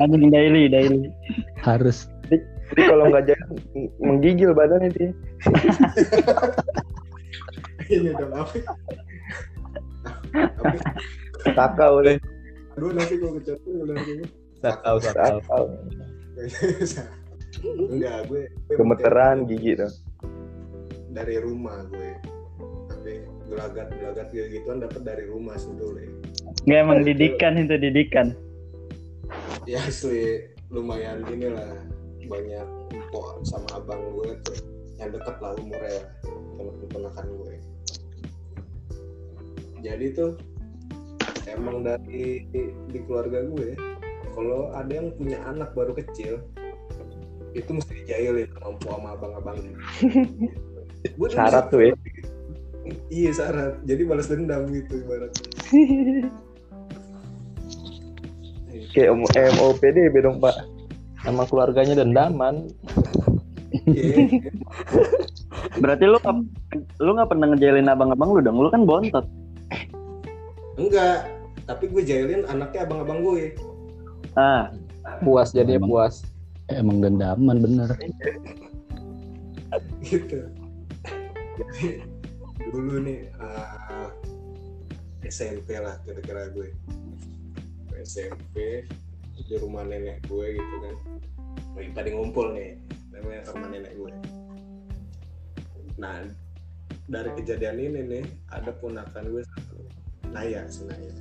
Anjing 0.00 0.32
daily, 0.32 0.66
daily. 0.72 1.12
Harus. 1.60 2.08
jadi 2.26 2.82
kalau 2.86 3.10
nggak 3.12 3.28
jadi 3.28 3.44
menggigil 3.98 4.50
badan 4.54 4.86
itu 4.86 5.10
ini 7.90 8.08
udah 8.14 8.46
apa 8.46 8.56
apa 10.34 11.52
kakak 11.56 11.90
udah 11.90 12.16
aduh 12.78 12.90
nanti 12.94 13.14
gue 13.18 13.30
kecatur 13.42 13.74
udah 13.84 13.96
gitu 14.06 14.24
saya 14.60 14.76
tahu. 14.84 14.98
kakak 15.00 15.64
enggak 17.92 18.18
gue 18.30 18.42
gue 18.48 18.76
gemeteran 18.76 19.44
gigi 19.48 19.72
tuh. 19.76 19.92
dari 21.10 21.42
rumah 21.42 21.82
gue. 21.90 22.14
Tapi 22.86 23.12
gelagat 23.50 23.90
gelagat 23.98 24.26
gitu 24.30 24.46
gituan 24.60 24.78
dapat 24.78 25.02
dari 25.02 25.24
rumah 25.26 25.58
sebetulnya. 25.58 26.06
Nggak 26.70 26.80
emang 26.86 27.00
didikan 27.02 27.58
itu 27.58 27.74
didikan. 27.76 28.26
ya 29.66 29.82
asli. 29.82 30.46
Lumayan 30.70 31.26
gini 31.26 31.50
lah 31.50 31.82
banyak 32.30 32.66
empok 32.94 33.42
sama 33.42 33.66
abang 33.74 33.98
gue 34.14 34.38
tuh. 34.46 34.58
Yang 35.02 35.18
deket 35.18 35.36
lah 35.42 35.52
umurnya 35.58 36.00
temen 36.54 36.74
keponakan 36.86 37.26
gue 37.26 37.54
jadi 39.80 40.06
tuh 40.14 40.32
emang 41.48 41.82
dari 41.82 42.46
di 42.88 42.98
keluarga 43.04 43.42
gue 43.44 43.74
kalau 44.36 44.70
ada 44.76 44.92
yang 44.92 45.10
punya 45.18 45.40
anak 45.48 45.74
baru 45.74 45.96
kecil 45.96 46.38
itu 47.56 47.70
mesti 47.74 47.92
dijailin 48.04 48.50
empok 48.62 48.90
sama 48.94 49.18
abang-abangnya 49.18 49.74
Gue 51.16 51.32
syarat 51.32 51.72
tuh 51.72 51.80
ya 51.80 51.94
iya 53.08 53.30
syarat 53.32 53.80
jadi 53.88 54.04
balas 54.04 54.28
dendam 54.28 54.68
gitu 54.70 55.00
ibaratnya 55.00 55.48
kayak 58.94 59.54
MOPD 59.58 60.10
dong 60.22 60.42
pak 60.42 60.54
Sama 61.20 61.44
keluarganya 61.44 62.00
dendaman. 62.00 62.72
Iya. 63.84 64.40
Berarti 65.84 66.04
lu 66.08 66.16
lu 66.96 67.10
nggak 67.12 67.28
pernah 67.28 67.46
ngejailin 67.52 67.92
abang-abang 67.92 68.32
lu 68.32 68.40
dong? 68.40 68.56
Lu 68.56 68.72
kan 68.72 68.88
bontot. 68.88 69.28
Enggak 70.80 71.28
tapi 71.68 71.84
gue 71.92 72.02
jailin 72.02 72.48
anaknya 72.48 72.88
abang-abang 72.88 73.20
gue 73.20 73.52
Ah, 74.38 74.70
Puas 75.26 75.50
jadinya 75.50 75.82
Emang. 75.82 75.90
puas. 75.90 76.22
Emang 76.70 77.02
dendaman 77.02 77.58
bener. 77.58 77.90
gitu 80.06 80.38
jadi 81.60 82.02
dulu 82.72 83.04
nih 83.04 83.28
ah, 83.38 84.10
SMP 85.26 85.76
lah 85.78 86.00
kira-kira 86.02 86.50
gue 86.56 86.72
SMP 88.02 88.86
di 89.36 89.54
rumah 89.60 89.84
nenek 89.84 90.24
gue 90.26 90.56
gitu 90.56 90.76
kan 90.82 90.94
lagi 91.76 91.90
pada 91.92 92.08
ngumpul 92.10 92.54
nih 92.56 92.80
namanya 93.12 93.40
rumah 93.52 93.68
nenek 93.70 93.92
gue 93.94 94.10
nah 96.00 96.24
dari 97.10 97.30
kejadian 97.36 97.78
ini 97.78 98.00
nih 98.06 98.24
ada 98.50 98.72
ponakan 98.78 99.24
gue 99.30 99.42
satu 99.44 99.76
Naya 100.30 100.62
si 100.70 100.86
Naya. 100.86 101.14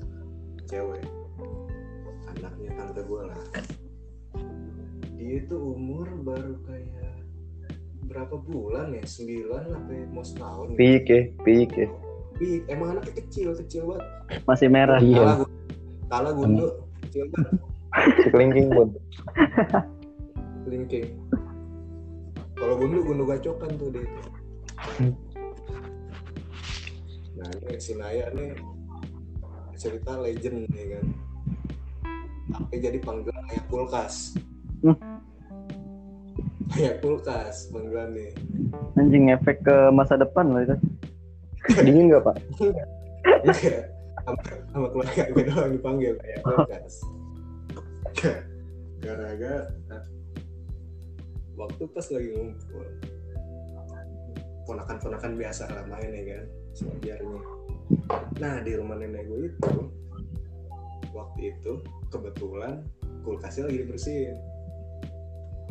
Cewek. 0.70 1.02
Anaknya 2.30 2.72
tante 2.78 3.02
gue 3.02 3.22
lah. 3.26 3.42
Dia 5.18 5.40
tuh 5.50 5.76
umur 5.76 6.08
baru 6.24 6.56
kayak 6.64 7.18
berapa 8.06 8.36
bulan 8.38 8.94
ya? 8.94 9.04
Sembilan 9.04 9.70
sampai 9.74 9.98
mau 10.14 10.24
setahun 10.26 10.74
gitu. 10.74 10.80
pik 10.80 11.06
ya 11.10 11.22
pik 11.44 11.72
ya. 11.76 11.88
Ih, 12.40 12.64
emang 12.72 12.96
anaknya 12.96 13.14
kecil 13.20 13.52
kecil 13.58 13.82
banget. 13.92 14.06
Masih 14.48 14.68
merah. 14.72 15.02
Iya. 15.02 15.18
kalah 15.20 15.36
gu- 15.42 15.52
kalah 16.08 16.34
gundu 16.38 16.68
kecil 17.10 17.24
banget. 17.34 17.54
Sekelingking 18.24 18.68
pun. 18.72 18.88
Kelingking. 20.64 21.08
Kalau 22.56 22.76
gundu 22.78 22.98
gundu 23.02 23.24
gacokan 23.26 23.72
tuh 23.76 23.90
dia 23.90 24.06
itu. 24.06 24.22
Nah 27.40 27.50
ini 27.66 27.78
si 27.80 27.96
Naya 27.96 28.30
nih 28.36 28.52
cerita 29.80 30.20
legend 30.20 30.68
nih 30.76 30.86
kan 31.00 31.06
sampai 32.52 32.78
jadi 32.84 33.00
panggilan 33.00 33.44
ayah 33.56 33.64
kulkas 33.72 34.36
Hmm. 34.80 34.96
ayah 36.76 36.96
kulkas 37.04 37.68
panggilan 37.72 38.12
nih 38.16 38.32
Anjing 39.00 39.32
efek 39.32 39.64
ke 39.64 39.92
masa 39.96 40.20
depan 40.20 40.52
loh 40.52 40.62
itu. 40.64 40.76
Dingin 41.84 42.12
nggak 42.12 42.24
pak? 42.24 42.36
Enggak. 42.60 42.88
sama, 44.24 44.42
sama 44.72 44.88
keluarga 44.92 45.24
gue 45.32 45.44
doang 45.48 45.72
dipanggil 45.74 46.14
ayah 46.28 46.40
kulkas 46.44 46.96
gara-gara 49.00 49.64
waktu 51.60 51.84
pas 51.92 52.06
lagi 52.12 52.30
ngumpul 52.36 52.88
ponakan-ponakan 54.68 55.34
biasa 55.36 55.64
lah 55.72 55.84
main 55.88 56.12
ya 56.12 56.24
kan 56.36 56.46
sewajarnya 56.76 57.59
nah 58.40 58.62
di 58.64 58.72
rumah 58.78 58.96
nenek 58.96 59.26
gue 59.28 59.52
itu 59.52 59.72
waktu 61.12 61.40
itu 61.58 61.72
kebetulan 62.14 62.86
kulkasnya 63.26 63.68
lagi 63.68 63.84
dibersihin. 63.86 64.38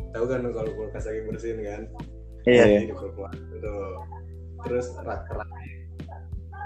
Tahu 0.09 0.25
kan 0.25 0.41
kalau 0.53 0.71
kulkas 0.73 1.05
lagi 1.05 1.21
bersihin 1.25 1.59
kan? 1.65 1.81
Iya. 2.45 2.63
Jadi 2.65 2.85
dikeluar 2.93 3.33
gitu. 3.33 3.75
Terus 4.65 4.87
rak-rak 5.01 5.49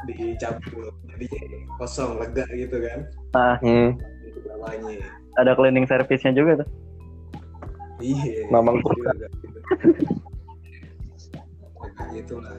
dicabut 0.03 0.91
jadi 1.07 1.25
kosong 1.79 2.19
lega 2.19 2.43
gitu 2.51 2.77
kan? 2.83 2.99
Ah, 3.33 3.55
Hmm. 3.63 3.95
ada 5.39 5.57
cleaning 5.57 5.87
service-nya 5.87 6.31
juga 6.35 6.63
tuh. 6.63 6.69
iya. 8.03 8.47
Mamang 8.51 8.79
jadi 8.83 9.01
lega 9.07 9.27
gitu. 9.39 9.59
Gitu 12.13 12.35
lah 12.39 12.55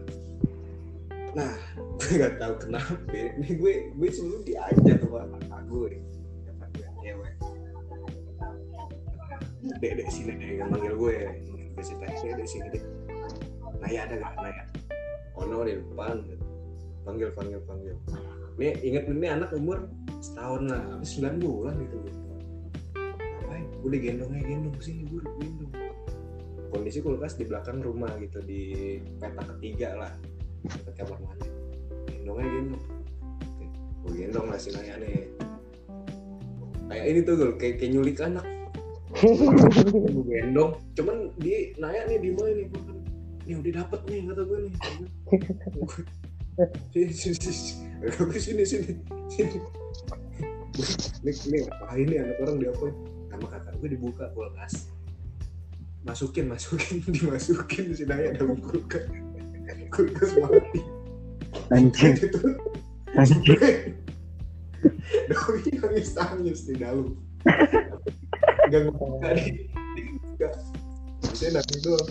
nah 1.34 1.50
gue 1.98 2.14
gak 2.14 2.38
tahu 2.38 2.54
kenapa. 2.62 2.94
Ini 3.10 3.50
gue 3.58 3.74
gue 3.90 4.08
sebelum 4.10 4.42
diajak 4.46 5.02
sama 5.02 5.26
kakak 5.38 5.62
gue 5.66 5.88
dek 9.80 9.92
dek 9.96 10.08
sini 10.12 10.32
deh 10.36 10.50
yang 10.60 10.68
manggil 10.68 10.94
gue 10.94 11.16
gue 11.74 11.82
sih 11.84 11.96
dek 11.98 12.14
dek 12.38 12.48
sini 12.48 12.68
deh. 12.70 12.84
Naya 13.82 14.06
ada 14.06 14.14
gak 14.22 14.34
Naya. 14.38 14.64
Ono 15.42 15.66
di 15.66 15.74
depan. 15.74 16.16
Panggil 17.04 17.28
panggil 17.36 17.60
panggil. 17.66 17.96
Ini 18.54 18.70
inget 18.86 19.04
ini 19.10 19.26
anak 19.28 19.50
umur 19.52 19.90
setahun 20.22 20.70
lah 20.70 20.80
habis 20.94 21.18
9 21.18 21.42
bulan 21.42 21.74
gitu. 21.82 21.96
Ngapain? 22.96 23.66
Udah 23.82 23.98
gendong 23.98 24.32
aja 24.32 24.46
gendong. 24.46 24.76
Sini 24.78 25.02
gue 25.10 25.20
gendong. 25.20 25.72
Kondisi 26.70 27.02
kulkas 27.02 27.34
di 27.34 27.44
belakang 27.44 27.82
rumah 27.82 28.14
gitu 28.22 28.38
di 28.40 28.98
peta 29.18 29.42
ketiga 29.46 29.94
lah 29.98 30.12
kamar 30.96 31.20
mandi 31.20 31.48
gendong 32.08 32.40
gue 34.04 34.12
gendong 34.20 34.52
lah 34.52 34.60
si 34.60 34.68
nih. 34.68 35.32
Kayak 36.92 37.04
ini 37.08 37.20
tuh 37.24 37.40
gue 37.40 37.56
kayak, 37.56 37.80
kayak 37.80 37.90
nyulik 37.96 38.20
anak. 38.20 38.44
Gue 39.16 40.24
gendong. 40.28 40.76
Cuman 40.92 41.32
dia 41.40 41.72
Naya 41.80 42.04
nih 42.04 42.20
di 42.20 42.28
mana 42.36 42.52
nih 42.52 42.68
gua 42.68 42.84
kan 42.84 43.00
nih 43.44 43.60
udah 43.60 43.72
dapet 43.80 44.00
nih 44.08 44.24
kata 44.28 44.42
gue 44.44 44.58
nih. 44.68 44.74
Sini 46.94 47.10
sini 47.10 47.34
sini 47.34 47.50
gue 48.04 48.38
sini. 48.38 48.62
Nih 51.24 51.60
ngapain 51.64 52.06
nih 52.06 52.18
anak 52.20 52.36
orang 52.44 52.56
diapain 52.60 52.94
sama 53.32 53.46
kakak 53.48 53.74
gue 53.80 53.88
dibuka 53.96 54.28
kulkas. 54.36 54.92
Masukin 56.04 56.52
masukin 56.52 57.00
dimasukin 57.16 57.96
si 57.96 58.04
Naya 58.04 58.36
dalam 58.36 58.60
kulkas 58.60 59.08
kulkas 59.92 60.32
mati 60.40 60.80
Anjing. 61.70 62.18
Anjing. 63.16 63.94
Doi 65.30 65.70
nangis 65.80 66.12
nangis 66.12 66.60
di 66.68 66.74
dalam. 66.76 67.16
Gak 68.68 68.80
ngebuka 68.90 69.28
di 69.38 69.70
dibuka 69.96 70.50
saya 71.32 71.56
nangis 71.56 71.80
doang. 71.80 72.08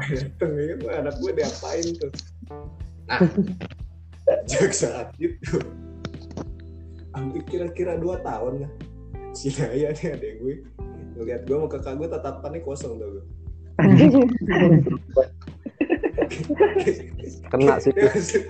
Dateng 0.00 0.52
ya 0.56 0.64
kan 0.80 0.80
anak 1.04 1.14
gue 1.20 1.30
diapain 1.34 1.86
tuh? 1.98 2.12
Nah 3.06 3.20
sejak 4.46 4.72
saat 4.74 5.08
itu. 5.20 5.60
Hampir 7.14 7.42
kira-kira 7.50 7.98
dua 7.98 8.22
tahun 8.22 8.66
lah 8.66 8.72
si 9.34 9.50
Naya 9.58 9.94
nih 9.94 10.16
adek 10.16 10.32
gue. 10.42 10.56
Ngeliat 11.18 11.42
gue 11.44 11.56
sama 11.58 11.66
kakak 11.68 11.94
gue 12.00 12.08
tatapannya 12.08 12.60
kosong 12.64 12.96
tuh 12.96 13.08
gue 13.20 13.24
Kena 17.50 17.74
sih. 17.78 17.92
Langsung 17.94 18.44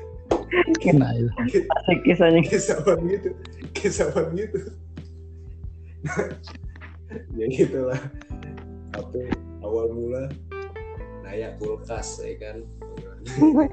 Kena 0.80 1.08
itu. 1.14 1.30
Asik 1.66 1.98
kisahnya. 2.04 2.40
kesawan 2.44 2.98
gitu 3.06 3.30
kesawan 3.72 4.26
gitu 4.34 4.58
ya 7.34 7.46
gitulah 7.48 7.98
tapi 8.90 9.30
awal 9.60 9.90
mula 9.90 10.30
Naya 11.22 11.54
kulkas 11.56 12.18
ya 12.20 12.34
kan 12.38 12.56
Nah, 13.20 13.68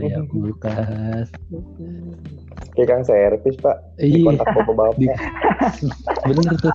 ya 0.00 0.24
kulkas. 0.24 1.28
Kayak 2.72 2.88
kang 2.88 3.02
servis 3.04 3.60
pak. 3.60 3.76
Di 4.00 4.08
Iya, 4.08 4.24
kontak 4.24 4.48
bapak 4.48 4.72
Di- 4.96 5.04
bapak. 5.04 5.20
bener 6.24 6.54
tuh. 6.56 6.72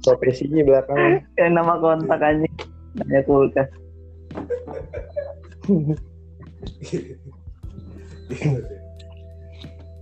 Profesinya 0.00 0.64
belakang. 0.64 1.20
Kayak 1.36 1.50
nama 1.52 1.76
kontak 1.76 2.24
anjing. 2.24 2.54
Ya 3.04 3.20
kulkas. 3.20 3.68
Deh. 5.70 5.98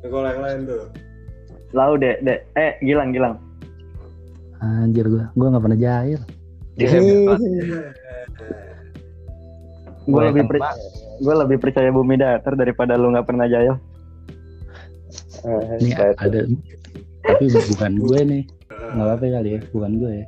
Kalau 0.05 0.27
yang 0.27 0.43
lain 0.43 0.59
tuh 0.65 0.83
Lau 1.71 1.93
dek, 1.95 2.25
dek. 2.25 2.49
Eh, 2.57 2.81
Gilang, 2.81 3.13
Gilang. 3.13 3.37
Anjir 4.59 5.05
gua, 5.05 5.29
gua 5.37 5.47
nggak 5.53 5.65
pernah 5.69 5.79
jahil. 5.79 6.21
Iya, 6.75 6.99
Pak. 7.29 7.39
Gue 10.09 10.17
Gua 10.17 10.23
lebih 10.33 10.41
yang 10.41 10.49
per- 10.49 10.81
gue 11.19 11.35
lebih 11.35 11.59
percaya 11.61 11.91
bumi 11.93 12.15
datar 12.17 12.57
daripada 12.57 12.97
lu 12.97 13.13
nggak 13.13 13.27
pernah 13.29 13.45
jahil. 13.45 13.77
Ah, 15.45 15.77
Nih 15.77 15.93
baik. 15.93 16.17
ada, 16.17 16.41
tapi 17.23 17.45
bukan 17.69 17.93
gue 18.01 18.19
nih. 18.25 18.43
Nggak 18.73 19.05
apa-apa 19.05 19.25
kali 19.29 19.49
ya, 19.53 19.61
bukan 19.69 19.93
gue 20.01 20.13
ya. 20.23 20.27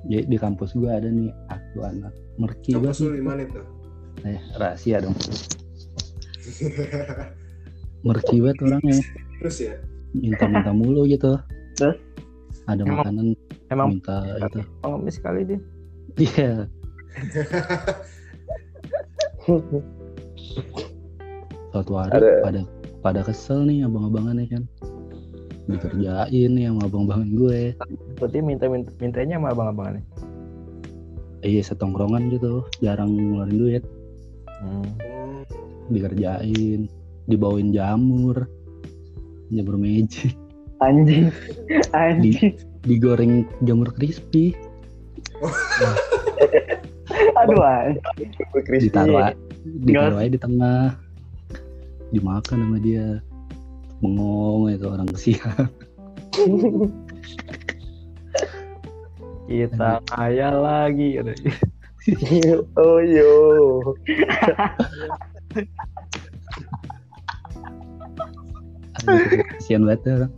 Di, 0.00 0.16
di 0.26 0.36
kampus 0.36 0.74
gue 0.74 0.90
ada 0.90 1.06
nih 1.06 1.30
aku 1.46 1.78
anak 1.84 2.10
merki 2.34 2.74
kampus 2.74 2.98
banget. 2.98 3.06
lu 3.06 3.14
di 3.14 3.22
mana 3.22 3.42
tuh 3.46 3.64
Eh, 4.22 4.38
rahasia 4.54 5.00
dong. 5.00 5.16
Merki 8.00 8.36
banget 8.40 8.58
orangnya. 8.60 8.96
terus 9.40 9.56
ya 9.58 9.74
Minta-minta 10.12 10.70
mulu 10.70 11.06
gitu. 11.06 11.38
Terus? 11.76 11.96
Ada 12.66 12.82
Emang- 12.84 12.98
makanan 13.00 13.26
Emang 13.70 13.88
minta 13.94 14.16
itu. 14.36 14.60
pengemis 14.80 15.14
sekali 15.16 15.40
dia. 15.46 15.60
Iya. 16.18 16.52
Suatu 21.70 21.92
hari 21.96 22.12
Ada- 22.18 22.42
pada 22.42 22.60
pada 23.00 23.20
kesel 23.24 23.64
nih 23.64 23.86
abang-abangannya 23.86 24.46
kan. 24.50 24.62
Dikerjain 25.70 26.50
nih 26.50 26.64
sama 26.66 26.82
abang-abangan 26.84 27.30
gue. 27.32 27.60
Berarti 28.18 28.38
minta 28.42 28.66
minta 28.66 28.90
mintanya 28.98 29.38
sama 29.38 29.48
abang-abangannya. 29.54 30.02
Iya 31.40 31.62
setongkrongan 31.64 32.28
gitu, 32.34 32.66
jarang 32.84 33.14
ngeluarin 33.16 33.56
duit. 33.56 33.84
Hmm. 34.60 34.88
Dikerjain, 35.90 36.86
dibawain 37.26 37.72
jamur, 37.74 38.46
jamur 39.50 39.76
magic, 39.80 40.36
Anjing. 40.80 41.32
Anjing. 41.96 42.56
digoreng 42.84 43.44
jamur 43.64 43.92
crispy, 43.92 44.56
Aduh, 47.40 47.60
anjing. 47.60 48.30
Crispy. 48.64 48.88
ditaruh 48.88 49.32
ditaruh 49.84 50.18
aja 50.20 50.30
di 50.32 50.40
tengah, 50.40 50.96
dimakan 52.12 52.58
sama 52.64 52.78
dia. 52.80 53.20
Bengong 54.00 54.72
itu 54.72 54.86
orang 54.88 55.08
kesian. 55.12 55.68
Kita 59.50 60.00
kaya 60.08 60.48
lagi. 60.56 61.20
oh 62.82 62.98
yo. 63.02 63.32
Aduh, 69.00 69.44
Kesian 69.56 69.86
banget 69.86 70.20
orang. 70.20 70.32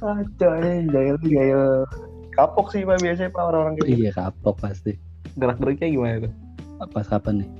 Kacau 0.00 0.52
nih, 0.64 0.88
jahil 0.88 1.16
jahil. 1.28 1.62
Kapok 2.32 2.70
sih 2.70 2.86
pak 2.86 3.02
biasanya 3.02 3.30
pak 3.34 3.44
orang-orang 3.50 3.72
gitu. 3.82 3.86
Iya 4.06 4.10
kapok 4.14 4.56
pasti. 4.62 4.94
Gerak 5.36 5.58
geriknya 5.60 5.88
gimana 5.92 6.16
tuh? 6.28 6.32
Pas 6.94 7.06
kapan 7.06 7.44
nih? 7.44 7.50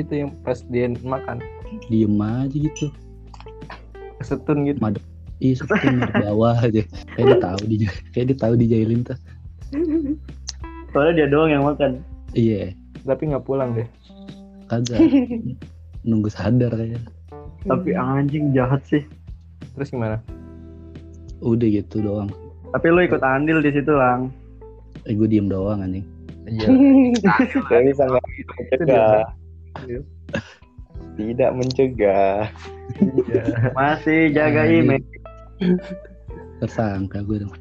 Itu 0.00 0.12
yang 0.24 0.30
pas 0.42 0.64
dia 0.72 0.88
makan. 1.04 1.44
Diem 1.92 2.16
aja 2.18 2.56
gitu. 2.56 2.88
Kesetun 4.18 4.66
gitu. 4.66 4.80
Ih, 5.38 5.54
seperti 5.54 5.94
di 5.94 6.02
bawah 6.26 6.58
aja. 6.58 6.82
Kayak 7.14 7.26
dia 7.30 7.38
tahu 7.38 7.60
di 7.68 7.76
kayak 8.10 8.26
dia 8.34 8.38
tahu 8.40 8.52
dijailin 8.58 9.06
tuh. 9.06 9.18
Soalnya 10.90 11.12
dia 11.22 11.26
doang 11.30 11.50
yang 11.52 11.62
makan. 11.62 12.02
Iya, 12.36 12.76
Tapi 13.06 13.22
nggak 13.32 13.44
pulang 13.48 13.72
deh. 13.72 13.88
kagak. 14.68 15.00
Nunggu 16.08 16.28
sadar 16.28 16.72
kayaknya. 16.76 17.00
Tapi 17.64 17.90
anjing 17.96 18.52
jahat 18.52 18.84
sih. 18.84 19.02
Terus 19.74 19.88
gimana? 19.90 20.20
Udah 21.40 21.68
gitu 21.68 22.04
doang. 22.04 22.28
Tapi 22.74 22.86
lu 22.92 23.00
ikut 23.00 23.24
andil 23.24 23.64
di 23.64 23.72
situ 23.72 23.92
lang. 23.96 24.28
Eh 25.08 25.16
gue 25.16 25.24
diem 25.24 25.48
doang 25.48 25.80
anjing. 25.80 26.04
Iya. 26.44 26.68
Tapi 27.72 27.90
sangat 27.96 28.22
mencegah. 28.24 29.24
Tidak 31.16 31.50
mencegah. 31.56 32.40
Iya. 33.00 33.44
Masih 33.72 34.20
jaga 34.36 34.62
image. 34.68 35.08
Tersangka 36.60 37.24
gue 37.24 37.42
dong. 37.42 37.54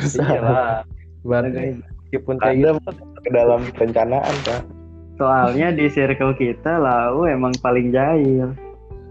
Iyalah. 0.00 0.82
Ibaratnya 1.24 1.80
meskipun 2.08 2.36
kayak 2.40 2.56
gitu 2.60 2.72
ke 3.24 3.30
dalam 3.32 3.64
perencanaan 3.72 4.34
pak. 4.44 4.60
Soalnya 5.16 5.72
di 5.72 5.88
circle 5.88 6.36
kita 6.36 6.76
lau 6.76 7.24
emang 7.24 7.56
paling 7.64 7.90
jahil. 7.90 8.52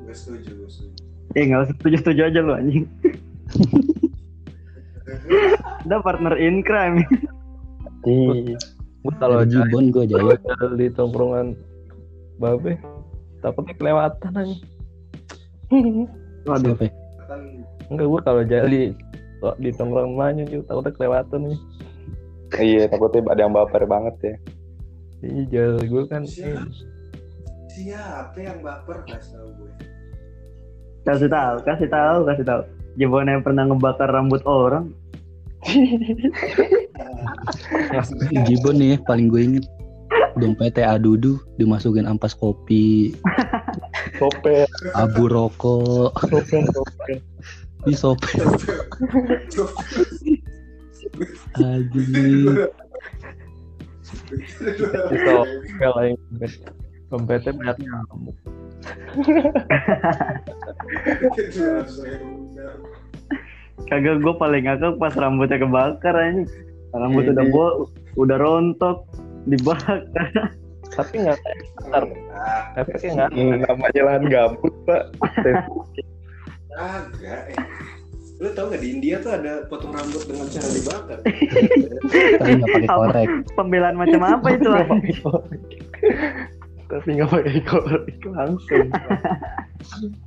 Gue 0.05 0.15
setuju, 0.15 0.53
gue 0.53 0.69
setuju. 0.69 1.01
Eh 1.33 1.49
nggak 1.49 1.65
usah 1.65 1.75
setuju-setuju 1.81 2.21
aja 2.29 2.39
lu 2.45 2.53
anjing. 2.53 2.85
Udah 5.89 5.99
partner 6.05 6.37
in 6.37 6.61
crime. 6.61 7.01
Gue 8.05 9.13
kalau 9.19 9.43
Jibon 9.43 9.89
gue 9.89 10.05
jahil. 10.07 10.37
di 10.77 10.87
tongkrongan 10.93 11.57
babe 12.39 12.79
takutnya 13.43 13.73
kelewatan 13.77 14.31
aja 14.39 14.55
Waduh. 16.43 16.75
Ya? 16.79 16.89
Kan 17.27 17.41
enggak 17.91 18.07
gue 18.07 18.21
kalau 18.23 18.41
jalan 18.47 18.69
di 18.71 18.81
di 19.59 19.69
tongkrongan 19.75 20.15
mana 20.15 20.41
juga 20.47 20.63
takutnya 20.71 20.91
kelewatan 20.95 21.39
nih 21.51 21.59
Iya 22.59 22.85
takutnya 22.91 23.25
ada 23.33 23.41
yang 23.47 23.53
baper 23.55 23.83
banget 23.89 24.15
ya. 24.21 24.35
iya 25.23 25.79
gue 25.79 26.03
kan 26.11 26.27
Siap. 26.27 26.67
siapa 27.71 28.35
yang 28.35 28.59
baper 28.59 29.07
kasih 29.07 29.39
tau 29.39 29.49
gue. 29.55 29.71
Kasih 31.03 31.29
tahu, 31.31 31.55
kasih 31.63 31.89
tahu, 31.89 32.19
kasih 32.27 32.45
tahu. 32.45 32.61
Jibon 32.99 33.31
yang 33.31 33.41
pernah 33.41 33.63
ngebakar 33.65 34.11
rambut 34.11 34.43
orang. 34.45 34.91
Jibon 38.45 38.75
nih 38.77 38.99
paling 39.07 39.31
gue 39.31 39.41
inget 39.41 39.65
dompetnya 40.37 40.97
adudu 40.97 41.37
dimasukin 41.61 42.09
ampas 42.09 42.33
kopi 42.33 43.13
Sopir, 44.17 44.69
abu 44.97 45.29
rokok 45.29 46.13
di 47.83 47.93
sopir 47.93 48.45
anjing 51.57 52.07
itu 55.13 55.33
kalau 55.81 56.03
yang 56.05 56.17
dompet 56.37 56.51
dompetnya 57.09 57.51
banyak 57.53 57.77
nyamuk 57.85 58.35
Kagak 63.89 64.23
gue 64.23 64.33
paling 64.39 64.63
ngakak 64.65 64.95
pas 64.97 65.13
rambutnya 65.17 65.59
kebakar 65.59 66.15
anjing. 66.15 66.49
Rambut 66.93 67.25
Iya, 67.25 67.33
udah 67.35 67.45
iya. 67.45 67.53
bo, 67.53 67.65
udah 68.21 68.37
rontok, 68.37 68.97
dibakar. 69.49 70.05
tapi 70.93 71.25
nggak 71.25 71.41
ntar 71.89 72.05
efeknya 72.77 73.25
nggak 73.33 73.65
namanya 73.65 74.01
lahan 74.05 74.23
gambut 74.29 74.73
pak. 74.85 75.09
Agak. 76.73 77.53
Lu 78.41 78.49
tau 78.57 78.65
gak 78.71 78.81
di 78.81 78.89
India 78.97 79.21
tuh 79.21 79.31
ada 79.37 79.67
potong 79.69 79.93
rambut 79.93 80.25
dengan 80.25 80.47
cara 80.49 80.69
dibakar? 80.73 81.19
tapi 82.41 82.51
nggak 82.57 82.69
pakai 82.73 82.89
korek 82.89 83.29
Pembelaan 83.53 83.95
macam 83.99 84.21
apa 84.25 84.47
itu 84.57 84.69
korek. 85.21 85.63
Tapi 86.89 87.07
nggak 87.13 87.29
pakai 87.29 87.59
korek 87.65 88.17
langsung. 88.33 88.87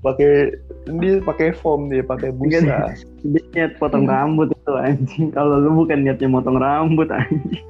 pakai 0.05 0.55
dia 1.01 1.15
pakai 1.25 1.49
foam 1.57 1.91
dia 1.91 2.05
pakai 2.07 2.31
busa. 2.31 2.95
Dia 3.27 3.43
niat 3.57 3.73
potong 3.83 4.07
rambut 4.07 4.55
itu 4.55 4.73
anjing. 4.79 5.35
Kalau 5.35 5.59
lu 5.59 5.85
bukan 5.85 6.07
niatnya 6.07 6.31
motong 6.31 6.63
rambut 6.63 7.11
anjing. 7.11 7.65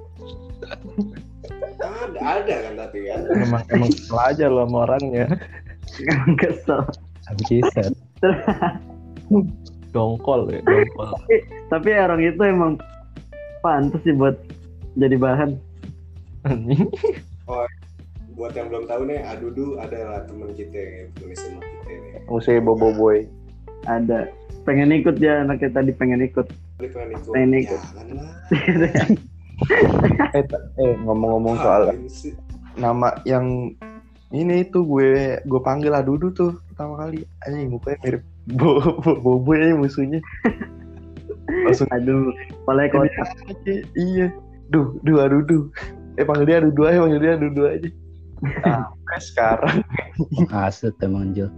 Ada, 1.77 2.21
ada 2.23 2.55
kan 2.63 2.73
tapi 2.87 2.99
kan. 3.05 3.19
emang 3.37 3.63
emang 3.69 3.91
kesel 3.93 4.19
aja 4.19 4.47
lo 4.49 4.65
sama 4.65 4.89
orangnya 4.89 5.27
Emang 6.01 6.35
kesel. 6.39 6.81
habis 7.27 7.67
dongkol 9.97 10.53
ya 10.53 10.61
dongkol 10.61 11.17
Tapi 11.73 11.89
orang 11.97 12.21
itu 12.21 12.43
emang 12.45 12.77
pantas 13.65 14.05
sih 14.05 14.13
buat 14.13 14.37
jadi 14.97 15.17
bahan. 15.17 15.51
Anjing. 16.47 16.89
Buat 18.37 18.53
yang 18.53 18.69
belum 18.69 18.85
tahu 18.85 19.03
nih, 19.09 19.25
Adudu 19.25 19.81
adalah 19.81 20.29
teman 20.29 20.53
kita 20.53 20.77
yang 20.77 21.09
tulis 21.17 21.41
sama 21.41 21.61
kita 21.65 21.93
nih. 21.97 22.23
Musik 22.29 22.61
bobo 22.63 22.93
boy. 22.93 23.25
Ada. 23.89 24.29
Pengen 24.69 24.93
ikut 24.93 25.17
ya 25.19 25.43
anaknya 25.43 25.73
tadi 25.73 25.91
pengen 25.97 26.21
ikut. 26.23 26.47
Pengen 26.79 27.11
ikut. 27.17 27.33
Pengen 27.33 27.51
ikut. 27.65 27.81
Lah. 27.97 29.09
Eh, 30.37 30.45
eh 30.85 30.95
ngomong-ngomong 31.01 31.57
soal 31.65 31.97
nama 32.77 33.09
yang 33.25 33.73
ini 34.29 34.69
tuh 34.69 34.85
gue 34.85 35.41
gue 35.41 35.61
panggil 35.65 35.97
Adudu 35.97 36.29
tuh 36.37 36.53
pertama 36.69 37.01
kali 37.01 37.25
anjing 37.41 37.73
mukanya 37.73 37.97
mirip 38.05 38.23
bo 38.49 38.79
bo 39.03 39.13
bobo 39.19 39.51
ya 39.53 39.75
musuhnya 39.75 40.23
langsung 41.67 41.87
Aduh, 41.91 42.31
kotak. 42.67 43.29
aja 43.47 43.75
iya. 43.95 44.27
Duh 44.67 44.99
duh 45.03 45.19
Adudu 45.19 45.71
eh 46.15 46.23
panggil 46.23 46.47
dia 46.47 46.57
Adudu 46.59 46.83
aja 46.85 46.99
panggil 47.03 47.21
dia 47.21 47.33
Adudu 47.35 47.63
aja. 47.65 47.89
Sampai 48.61 49.19
sekarang. 49.19 49.77
Aset 50.51 50.95
emang 51.01 51.31
Jil 51.33 51.51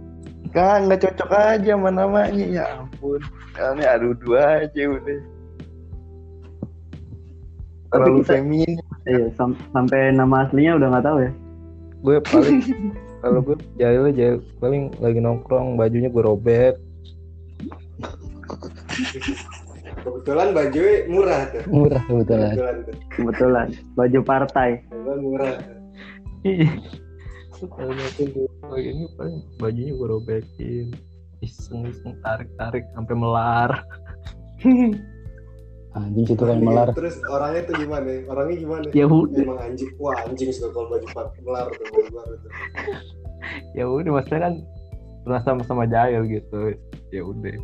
kan 0.49 0.85
nggak 0.85 1.01
cocok 1.03 1.29
aja 1.29 1.73
sama 1.73 1.89
namanya. 1.89 2.41
Ya 2.41 2.65
ampun. 2.75 3.21
Ini 3.53 3.83
Adudu 3.85 4.33
aja 4.33 4.81
udah. 4.87 5.19
Tapi 7.89 7.97
terlalu 7.97 8.17
kita- 8.21 8.29
feminin 8.31 8.73
Iya, 9.05 9.25
sam- 9.33 9.57
sampai 9.73 10.13
nama 10.13 10.45
aslinya 10.45 10.77
udah 10.77 10.87
nggak 10.93 11.05
tahu 11.05 11.17
ya. 11.19 11.31
gue 11.99 12.17
paling 12.23 12.59
kalau 13.19 13.39
gue 13.43 13.57
jahil 13.75 14.11
jahil 14.15 14.37
paling 14.63 14.91
lagi 15.03 15.19
nongkrong 15.19 15.75
bajunya 15.75 16.09
gue 16.11 16.23
robek 16.23 16.75
Kebetulan 19.99 20.55
bajunya 20.55 20.95
murah 21.11 21.41
tuh. 21.51 21.63
murah 21.67 22.01
kebetulan 22.07 22.51
Kebetulan 22.55 22.75
tuh. 22.87 22.95
Kebetulan 23.11 23.67
baju 23.99 24.19
partai. 24.23 24.69
Kebetulan 24.87 25.19
murah. 25.19 25.55
kalau 27.59 28.79
ini 28.79 29.03
paling 29.19 29.43
bajunya 29.59 29.91
gue 29.91 30.07
robekin 30.07 30.87
iseng 31.43 31.83
iseng 31.87 32.15
tarik 32.23 32.47
tarik 32.55 32.87
sampai 32.95 33.15
melar 33.15 33.83
anjing 36.05 36.25
situ 36.27 36.43
kan 36.43 36.59
melar 36.61 36.87
Terus 36.93 37.15
orangnya 37.27 37.61
tuh 37.67 37.75
gimana? 37.79 38.09
Orangnya 38.29 38.55
gimana? 38.59 38.85
Ya 38.91 39.05
udah. 39.05 39.41
Emang 39.41 39.59
anjing. 39.59 39.89
Wah 39.97 40.15
anjing 40.23 40.49
suka 40.51 40.69
kalau 40.71 40.87
baju 40.91 41.07
pat 41.15 41.27
melar 41.43 41.67
tuh 41.71 41.85
baru 42.11 42.35
tuh. 42.39 42.51
ya 43.77 43.85
udah 43.87 44.11
maksudnya 44.19 44.41
kan 44.49 44.53
pernah 45.23 45.41
sama-sama 45.43 45.83
jahil 45.87 46.27
gitu 46.27 46.75
ya 47.13 47.21
udah 47.23 47.55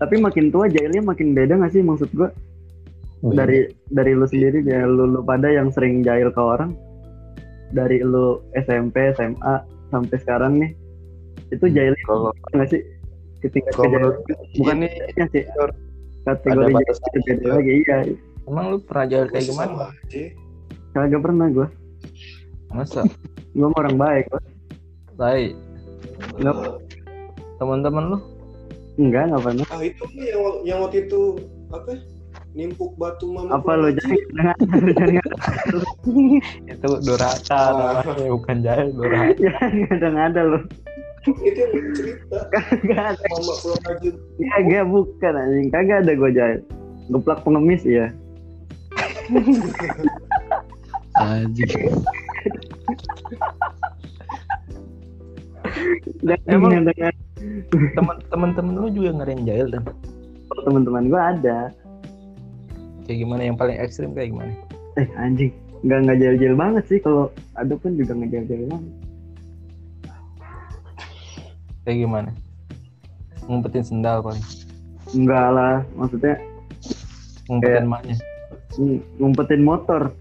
Tapi 0.00 0.14
makin 0.16 0.48
tua 0.48 0.66
jahilnya 0.66 1.04
makin 1.04 1.36
beda 1.36 1.60
nggak 1.60 1.72
sih 1.76 1.84
maksud 1.84 2.08
gua? 2.16 2.32
Dari 3.20 3.68
dari 3.92 4.16
lu 4.16 4.24
sendiri 4.24 4.64
ya 4.64 4.88
lu, 4.88 5.04
lu 5.04 5.20
pada 5.20 5.52
yang 5.52 5.68
sering 5.68 6.00
jahil 6.00 6.32
ke 6.32 6.40
orang 6.40 6.72
dari 7.70 8.00
lu 8.00 8.40
SMP, 8.56 9.12
SMA 9.14 9.54
sampai 9.92 10.16
sekarang 10.24 10.56
nih 10.56 10.72
itu 11.52 11.66
jahilnya 11.68 12.04
kalau 12.08 12.32
nggak 12.56 12.68
sih? 12.72 12.82
Ketika 13.40 13.72
kalau 13.72 13.88
menurut 13.92 14.18
bukan 14.60 14.84
ini 14.84 14.88
ya 15.16 15.24
sih 15.32 15.44
Ada 15.48 15.72
kategori 16.24 16.72
itu 16.76 17.18
beda 17.24 17.48
lagi 17.56 17.72
iya. 17.80 17.98
emang 18.44 18.64
lu 18.74 18.78
pernah 18.84 19.06
jahil 19.08 19.26
kayak 19.32 19.44
gimana 19.48 19.72
aja. 19.88 20.22
Kagak 20.90 21.22
pernah 21.22 21.46
gua. 21.48 21.68
masa 22.70 23.02
Gua 23.54 23.66
mah 23.70 23.78
orang 23.86 23.96
baik. 23.98 24.24
Gua. 24.30 24.40
tai 25.18 25.54
Enggak, 26.36 26.56
teman-teman 27.56 28.04
lu 28.16 28.18
enggak, 29.00 29.22
enggak 29.32 29.42
pernah. 29.42 29.66
Ah 29.72 29.82
itu 29.84 30.04
yang 30.20 30.42
yang 30.64 30.78
waktu 30.84 31.08
itu 31.08 31.40
apa? 31.72 31.96
Nimpuk 32.50 32.98
batu 32.98 33.30
mama. 33.30 33.56
Apa 33.56 33.78
lo 33.78 33.88
jangan 33.94 34.18
jangan 34.34 34.82
jangan 34.90 35.26
itu 36.72 36.88
durhaka 37.06 37.60
namanya 37.74 38.30
bukan 38.34 38.56
jahil 38.60 38.88
durhaka 38.92 39.64
jangan 40.02 40.22
ada 40.34 40.42
lo. 40.44 40.58
Itu 41.20 41.60
yang 41.60 41.92
cerita. 41.92 42.38
Kagak 42.54 43.00
ada. 43.12 43.24
Mama 43.28 43.54
pulang 43.60 43.84
aja. 43.84 44.10
Kagak 44.56 44.84
bukan 44.88 45.32
anjing. 45.36 45.68
Kagak 45.68 45.98
ada 46.04 46.12
gua 46.16 46.30
jahil. 46.32 46.60
Geplak 47.10 47.40
pengemis 47.42 47.82
ya. 47.84 48.06
anjing 51.14 51.70
Dan 56.20 56.38
Emang- 56.48 56.72
dengan 56.84 57.14
teman 57.96 58.16
teman-teman 58.28 58.74
lu 58.76 58.88
juga 58.90 59.08
nggak 59.16 59.26
ada 59.26 59.32
yang 59.32 59.44
jahil 59.46 59.66
dan 59.70 59.82
teman-teman 60.66 61.04
gua 61.08 61.20
ada. 61.36 61.58
kayak 63.04 63.26
gimana 63.26 63.42
yang 63.42 63.58
paling 63.58 63.74
ekstrim 63.74 64.14
kayak 64.14 64.30
gimana 64.30 64.54
Eh 64.94 65.06
anjing. 65.18 65.50
Enggak 65.82 65.98
enggak 66.04 66.18
jahil-jahil 66.20 66.54
banget 66.54 66.84
sih 66.86 66.98
kalau 67.00 67.26
ada 67.56 67.74
pun 67.74 67.96
juga 67.96 68.12
enggak 68.14 68.30
jahil-jahil 68.34 68.66
banget. 68.70 68.92
Kayak 71.90 72.06
gimana? 72.06 72.30
Ngumpetin 73.50 73.82
sendal 73.82 74.22
paling. 74.22 74.46
Enggak 75.10 75.46
lah, 75.50 75.82
maksudnya 75.98 76.38
ngumpetin 77.50 77.82
emaknya. 77.82 78.16
Hmm, 78.78 79.02
ngumpetin 79.18 79.62
motor. 79.66 80.14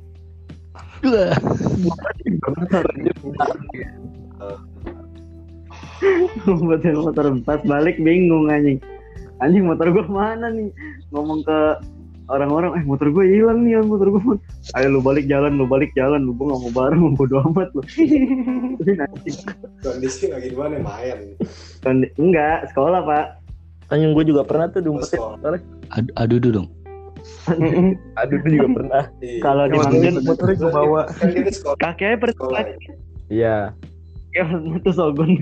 Ngumpetin 6.50 6.98
motor. 6.98 7.26
Pas 7.46 7.62
balik 7.62 8.02
bingung 8.02 8.50
anjing. 8.50 8.82
Anjing 9.46 9.70
motor 9.70 9.94
gua 9.94 10.10
mana 10.10 10.50
nih? 10.50 10.74
Ngomong 11.14 11.46
ke 11.46 11.60
orang-orang 12.30 12.78
eh 12.78 12.84
motor 12.86 13.10
gue 13.10 13.26
hilang 13.26 13.66
nih 13.66 13.82
motor 13.82 14.08
gue 14.10 14.38
ayo 14.74 14.88
lu 14.88 15.02
balik 15.02 15.26
jalan 15.26 15.58
lu 15.58 15.66
balik 15.66 15.90
jalan 15.94 16.22
lu 16.22 16.32
gua 16.32 16.54
nggak 16.54 16.62
mau 16.62 16.72
bareng 16.72 17.00
mau 17.02 17.14
bodo 17.14 17.36
amat 17.50 17.70
lu 17.74 17.82
kondisi 19.84 20.30
lagi 20.30 20.54
gimana 20.54 20.78
main 20.80 21.34
Kondi- 21.82 22.14
enggak 22.16 22.70
sekolah 22.70 23.02
pak 23.04 23.26
Anjing 23.90 24.14
gue 24.14 24.22
juga 24.24 24.46
pernah 24.46 24.70
tuh 24.70 24.86
diumpetin 24.86 25.18
Terus, 25.18 25.34
motornya. 25.34 25.62
Adu, 25.90 26.10
adu 26.14 26.36
dulu 26.38 26.54
dong. 26.54 26.68
Aduh 28.22 28.38
itu 28.38 28.48
juga 28.54 28.68
pernah. 28.78 29.04
Iya. 29.18 29.42
kalau 29.42 29.64
di 29.66 29.78
gitu, 29.98 30.20
motornya 30.22 30.56
gue 30.56 30.70
bawa. 30.70 31.02
kan 31.10 31.30
kakeknya 31.82 32.18
pernah 32.22 32.62
Iya. 33.34 33.56
ya 34.30 34.44
itu 34.78 34.92
sogun 34.94 35.42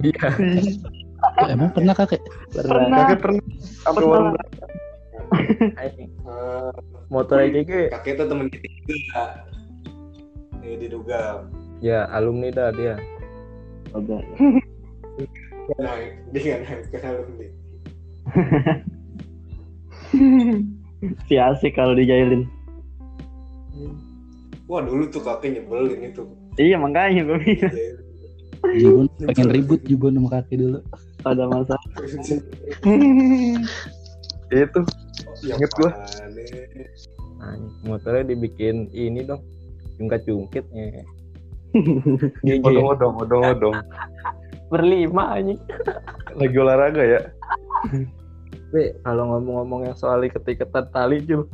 Iya. 0.00 0.24
Emang 1.46 1.68
pernah 1.70 1.92
kakek? 1.92 2.24
Pernah. 2.50 2.88
Kakek 3.04 3.18
pernah 3.20 3.42
sampai 3.84 4.02
warung. 4.02 4.34
Eh, 5.32 6.70
Motornya 7.08 7.62
kayak 7.64 7.88
kakek 8.00 8.12
itu 8.16 8.24
temen 8.28 8.46
kita 8.48 8.68
juga. 8.88 9.24
Ini 10.62 10.76
diduga. 10.78 11.20
Ya 11.82 12.06
alumni 12.12 12.48
dah 12.54 12.70
dia. 12.72 12.94
nah 15.78 15.94
dia 16.32 16.40
nggak 16.58 16.88
ke 16.88 16.98
alumni. 17.02 17.48
Si 21.26 21.34
asik 21.36 21.72
kalau 21.74 21.96
dijailin. 21.98 22.46
Wah 24.70 24.80
dulu 24.84 25.10
tuh 25.10 25.20
kakek 25.20 25.58
nyebelin 25.60 26.12
itu. 26.12 26.22
Iya 26.56 26.76
makanya 26.80 27.26
gue 27.26 27.38
bilang. 27.42 27.74
Iya. 27.74 27.92
Jibun 28.78 29.10
pengen 29.26 29.48
ribut 29.50 29.80
Jibun 29.82 30.14
sama 30.14 30.28
kakek 30.38 30.56
dulu. 30.62 30.78
ada 31.22 31.46
masalah 31.46 31.78
itu 34.52 34.80
Ya, 35.42 35.58
Inget 35.58 35.72
gua. 35.74 35.90
apaan, 35.90 36.30
Anjing. 37.42 37.72
Motornya 37.82 38.22
dibikin 38.30 38.86
ini 38.94 39.26
dong. 39.26 39.42
Jungkat 39.98 40.22
jungkitnya. 40.22 41.02
odong-odong 42.68 43.14
odong-odong 43.18 43.76
Berlima 44.68 45.40
anjing. 45.40 45.56
lagi 46.36 46.56
olahraga 46.56 47.00
ya 47.00 47.20
Be, 48.72 48.92
kalau 49.04 49.28
ngomong-ngomong 49.36 49.84
yang 49.84 49.96
soal 49.96 50.24
iket-iketan 50.24 50.88
tali 50.92 51.20
Jul. 51.24 51.44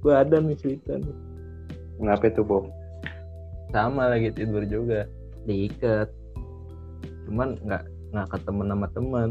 Gue 0.00 0.12
ada 0.12 0.40
nih 0.40 0.56
cerita 0.56 0.96
nih. 0.96 1.16
ngapa 2.00 2.28
itu 2.28 2.40
bom 2.40 2.68
Sama 3.72 4.08
lagi 4.08 4.32
tidur 4.32 4.64
juga. 4.64 5.04
Diikat. 5.44 6.08
Cuman 7.28 7.60
nggak 7.60 7.82
nggak 8.12 8.26
ke 8.28 8.38
temen 8.44 8.66
sama 8.72 8.86
temen. 8.92 9.28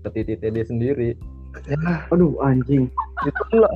Ke 0.00 0.08
titiknya 0.12 0.48
dia 0.52 0.64
sendiri. 0.64 1.10
Aduh 2.12 2.34
anjing 2.42 2.86
Itu 3.26 3.56
lah 3.58 3.70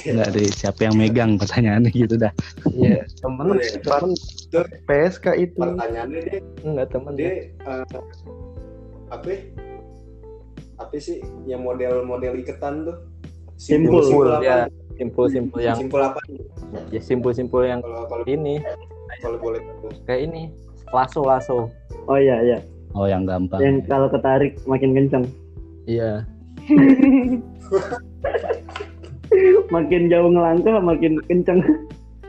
Enggak 0.00 0.28
deh, 0.38 0.46
siapa 0.54 0.86
yang 0.86 0.94
megang 0.94 1.34
pertanyaannya 1.34 1.90
gitu 1.90 2.14
dah. 2.14 2.30
Iya, 2.70 3.02
temen, 3.26 3.58
temen, 3.82 4.10
PSK 4.86 5.26
itu 5.34 5.58
pertanyaannya 5.58 6.20
dia 6.22 6.38
enggak 6.62 6.86
temen 6.94 7.12
dia. 7.18 7.30
eh, 7.50 7.84
apa 9.10 9.26
ya? 9.26 9.38
apa 10.80 10.96
sih 10.96 11.20
yang 11.44 11.60
model-model 11.66 12.40
iketan 12.40 12.88
tuh 12.88 12.96
Simpul. 13.60 14.00
simpul 14.00 14.26
Ya, 14.40 14.64
apa 14.64 14.72
simpul-simpul 14.96 15.58
yang 15.60 15.76
simpul 15.76 16.00
apa 16.00 16.20
ya 16.88 17.00
simpul-simpul 17.00 17.62
yang 17.68 17.80
kalau 17.84 18.04
kalau 18.08 18.24
ini 18.24 18.64
kalau 19.20 19.36
boleh 19.36 19.60
tahu 19.60 19.88
kayak 20.08 20.20
ini 20.28 20.42
lasso 20.92 21.20
lasso. 21.24 21.68
oh 22.08 22.16
iya 22.20 22.40
iya 22.40 22.58
Oh 22.90 23.06
yang 23.06 23.22
gampang. 23.22 23.62
yang 23.62 23.76
kalau 23.86 24.10
ketarik 24.10 24.58
makin 24.66 24.90
kencang 24.96 25.24
Iya. 25.88 26.28
makin 29.70 30.10
jauh 30.10 30.34
ngelangkah 30.34 30.82
makin 30.82 31.22
kencang 31.30 31.62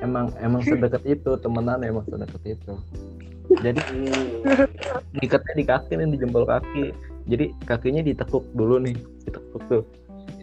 Emang 0.01 0.33
emang 0.41 0.65
sedekat 0.65 1.05
itu 1.05 1.31
temenan 1.45 1.85
emang 1.85 2.01
sedekat 2.09 2.57
itu. 2.57 2.73
Jadi 3.61 3.81
ikatnya 5.21 5.53
di 5.53 5.65
kaki 5.65 5.91
nih 5.93 6.09
di 6.09 6.17
jempol 6.17 6.49
kaki. 6.49 6.89
Jadi 7.29 7.53
kakinya 7.69 8.01
ditekuk 8.01 8.41
dulu 8.57 8.81
nih, 8.81 8.97
ditekuk 9.29 9.61
tuh. 9.69 9.83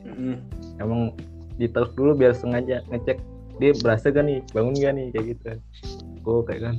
Hmm. 0.06 0.38
Emang 0.78 1.10
ditekuk 1.58 1.90
dulu 1.98 2.14
biar 2.14 2.38
sengaja 2.38 2.86
ngecek 2.86 3.18
dia 3.58 3.74
berasa 3.82 4.14
gak 4.14 4.30
nih, 4.30 4.38
bangun 4.54 4.78
gak 4.78 4.94
nih 4.94 5.06
kayak 5.10 5.26
gitu. 5.34 5.50
Oh 6.22 6.46
kayak 6.46 6.70
kan. 6.70 6.76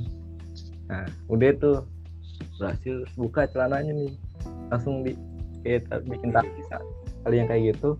Nah, 0.88 1.04
udah 1.28 1.52
tuh 1.60 1.76
berhasil 2.56 3.04
buka 3.20 3.44
celananya 3.52 3.92
nih. 3.92 4.12
Langsung 4.72 5.04
di 5.04 5.12
kayak 5.62 5.86
ta- 5.88 6.04
bikin 6.04 6.30
tali 6.30 6.50
sa- 6.68 6.84
kali 7.22 7.36
yang 7.38 7.48
kayak 7.48 7.76
gitu 7.76 7.96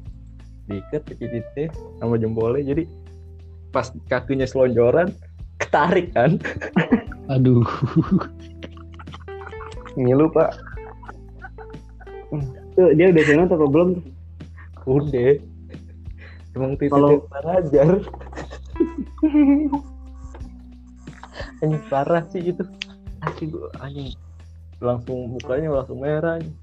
diikat 0.66 1.02
ke 1.02 1.14
titiknya 1.18 1.66
sama 1.98 2.14
jempolnya. 2.16 2.62
Jadi 2.62 2.84
pas 3.70 3.90
kakinya 4.06 4.46
selonjoran 4.46 5.10
ketarik 5.58 6.10
kan. 6.14 6.38
Aduh. 7.34 7.66
ngilu 9.94 10.30
pak. 10.30 10.54
Tuh 12.78 12.94
dia 12.94 13.10
udah 13.10 13.24
sunat 13.26 13.48
atau 13.50 13.66
belum? 13.66 13.90
Udah. 14.86 15.34
Emang 16.54 16.74
titik 16.78 16.94
Kalau- 16.94 17.26
ajar 17.46 17.90
anjing 21.60 21.84
parah 21.92 22.24
sih 22.32 22.40
itu 22.40 22.64
anjing 23.20 23.52
gua 23.52 23.68
anjing. 23.84 24.16
Langsung 24.80 25.36
mukanya 25.36 25.68
langsung 25.70 26.00
merah 26.00 26.40
anjing. 26.40 26.56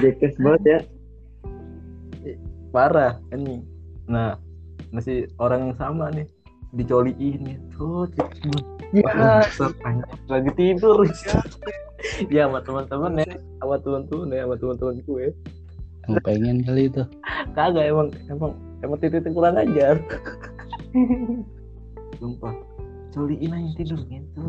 Jekes 0.00 0.34
banget 0.38 0.62
ya. 0.64 0.78
Parah 2.72 3.20
anjing 3.34 3.66
nah 4.08 4.38
masih 4.94 5.28
orang 5.42 5.70
yang 5.70 5.76
sama 5.76 6.08
nih. 6.14 6.26
Dicoliin 6.72 7.44
gitu 7.44 8.08
ya 8.96 9.12
lagi 10.24 10.50
tidur. 10.56 11.04
Ya 12.32 12.48
sama 12.48 12.64
teman-teman 12.64 13.20
ya. 13.20 13.36
Sama 13.60 13.76
teman-teman 13.76 14.32
ya 14.32 14.42
sama 14.48 14.56
teman-teman 14.56 14.96
gue 15.04 15.26
Yang 16.08 16.18
pengen 16.26 16.56
kali 16.66 16.90
itu. 16.90 17.02
kagak 17.54 17.84
emang 17.92 18.08
emang 18.26 18.56
emang 18.80 18.98
titik 18.98 19.28
kurang 19.30 19.60
ajar. 19.60 20.00
Sumpah 22.18 22.71
coliin 23.12 23.52
aja 23.52 23.70
tidur? 23.76 24.00
Gitu. 24.08 24.40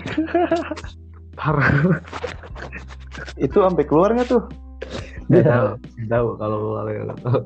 Parah. 1.38 2.00
Itu 3.36 3.60
sampai 3.60 3.84
keluar 3.84 4.14
nggak 4.14 4.28
tuh? 4.30 4.42
Gak 5.30 5.46
tahu, 5.46 5.68
gak 5.78 6.08
tahu 6.10 6.28
kalau 6.38 6.58
kalau 6.74 7.16
tahu. 7.22 7.40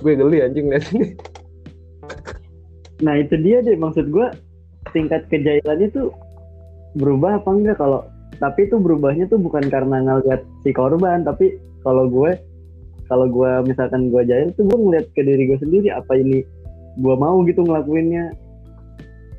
Gue 0.00 0.12
geli 0.16 0.38
anjing 0.40 0.66
liat 0.72 0.86
ini. 0.96 1.08
nah 3.02 3.18
itu 3.18 3.34
dia 3.42 3.58
deh 3.66 3.74
maksud 3.74 4.14
gue 4.14 4.26
tingkat 4.94 5.26
kejailannya 5.26 5.90
tuh 5.90 6.14
berubah 6.96 7.42
apa 7.42 7.50
enggak? 7.50 7.76
Kalau 7.80 8.06
tapi 8.40 8.66
itu 8.66 8.78
berubahnya 8.78 9.30
tuh 9.30 9.38
bukan 9.38 9.68
karena 9.70 10.02
ngeliat 10.02 10.42
si 10.66 10.74
korban 10.74 11.22
tapi 11.22 11.60
kalau 11.86 12.10
gue 12.10 12.34
kalau 13.06 13.28
gue 13.28 13.50
misalkan 13.68 14.08
gue 14.08 14.22
jahil 14.24 14.50
tuh 14.56 14.66
gue 14.66 14.78
ngeliat 14.78 15.06
ke 15.14 15.22
diri 15.22 15.46
gue 15.46 15.58
sendiri 15.62 15.94
apa 15.94 16.16
ini 16.18 16.42
gue 16.98 17.14
mau 17.14 17.38
gitu 17.46 17.62
ngelakuinnya 17.62 18.34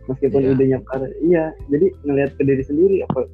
meskipun 0.06 0.42
Iya. 0.42 0.52
idenya 0.54 0.80
parah 0.86 1.12
iya 1.22 1.44
jadi 1.68 1.88
ngeliat 2.04 2.32
ke 2.36 2.44
diri 2.44 2.64
sendiri 2.64 2.98
apa 3.08 3.28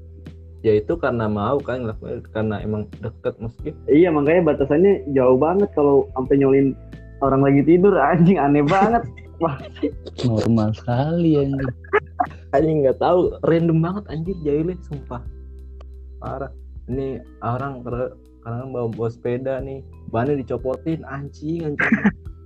Ya 0.59 0.75
itu 0.75 0.99
karena 0.99 1.31
mau 1.31 1.55
kan 1.63 1.87
ngelakuin 1.87 2.19
karena 2.35 2.59
emang 2.59 2.83
deket 2.99 3.31
mungkin. 3.39 3.71
iya 3.87 4.11
makanya 4.11 4.51
batasannya 4.51 5.07
jauh 5.15 5.39
banget 5.39 5.71
kalau 5.71 6.03
sampai 6.11 6.35
nyolin 6.35 6.75
orang 7.23 7.47
lagi 7.47 7.63
tidur 7.63 7.95
anjing 7.95 8.35
aneh 8.35 8.67
banget 8.67 9.07
Normal 10.27 10.75
sekali 10.75 11.39
anjing. 11.39 11.71
Anjing 12.51 12.83
nggak 12.83 12.99
tahu, 12.99 13.39
random 13.47 13.79
banget 13.79 14.03
anjir 14.11 14.35
jahilnya 14.43 14.75
sumpah. 14.83 15.23
Parah. 16.19 16.51
Ini 16.91 17.23
orang 17.39 17.79
karena 17.79 18.11
karena 18.43 18.63
bawa, 18.67 18.87
bawa 18.91 19.07
sepeda 19.07 19.63
nih, 19.63 19.79
bannya 20.11 20.43
dicopotin 20.43 21.07
anjing 21.07 21.71
anjing. 21.71 21.87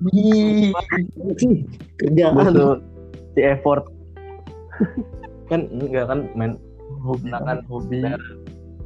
Kerjaan 1.98 2.54
si 3.34 3.42
effort 3.42 3.90
kan 5.50 5.62
enggak 5.72 6.06
kan 6.10 6.20
main 6.34 6.54
hobi 7.04 7.30
kan. 7.32 7.60
hobi. 7.68 8.04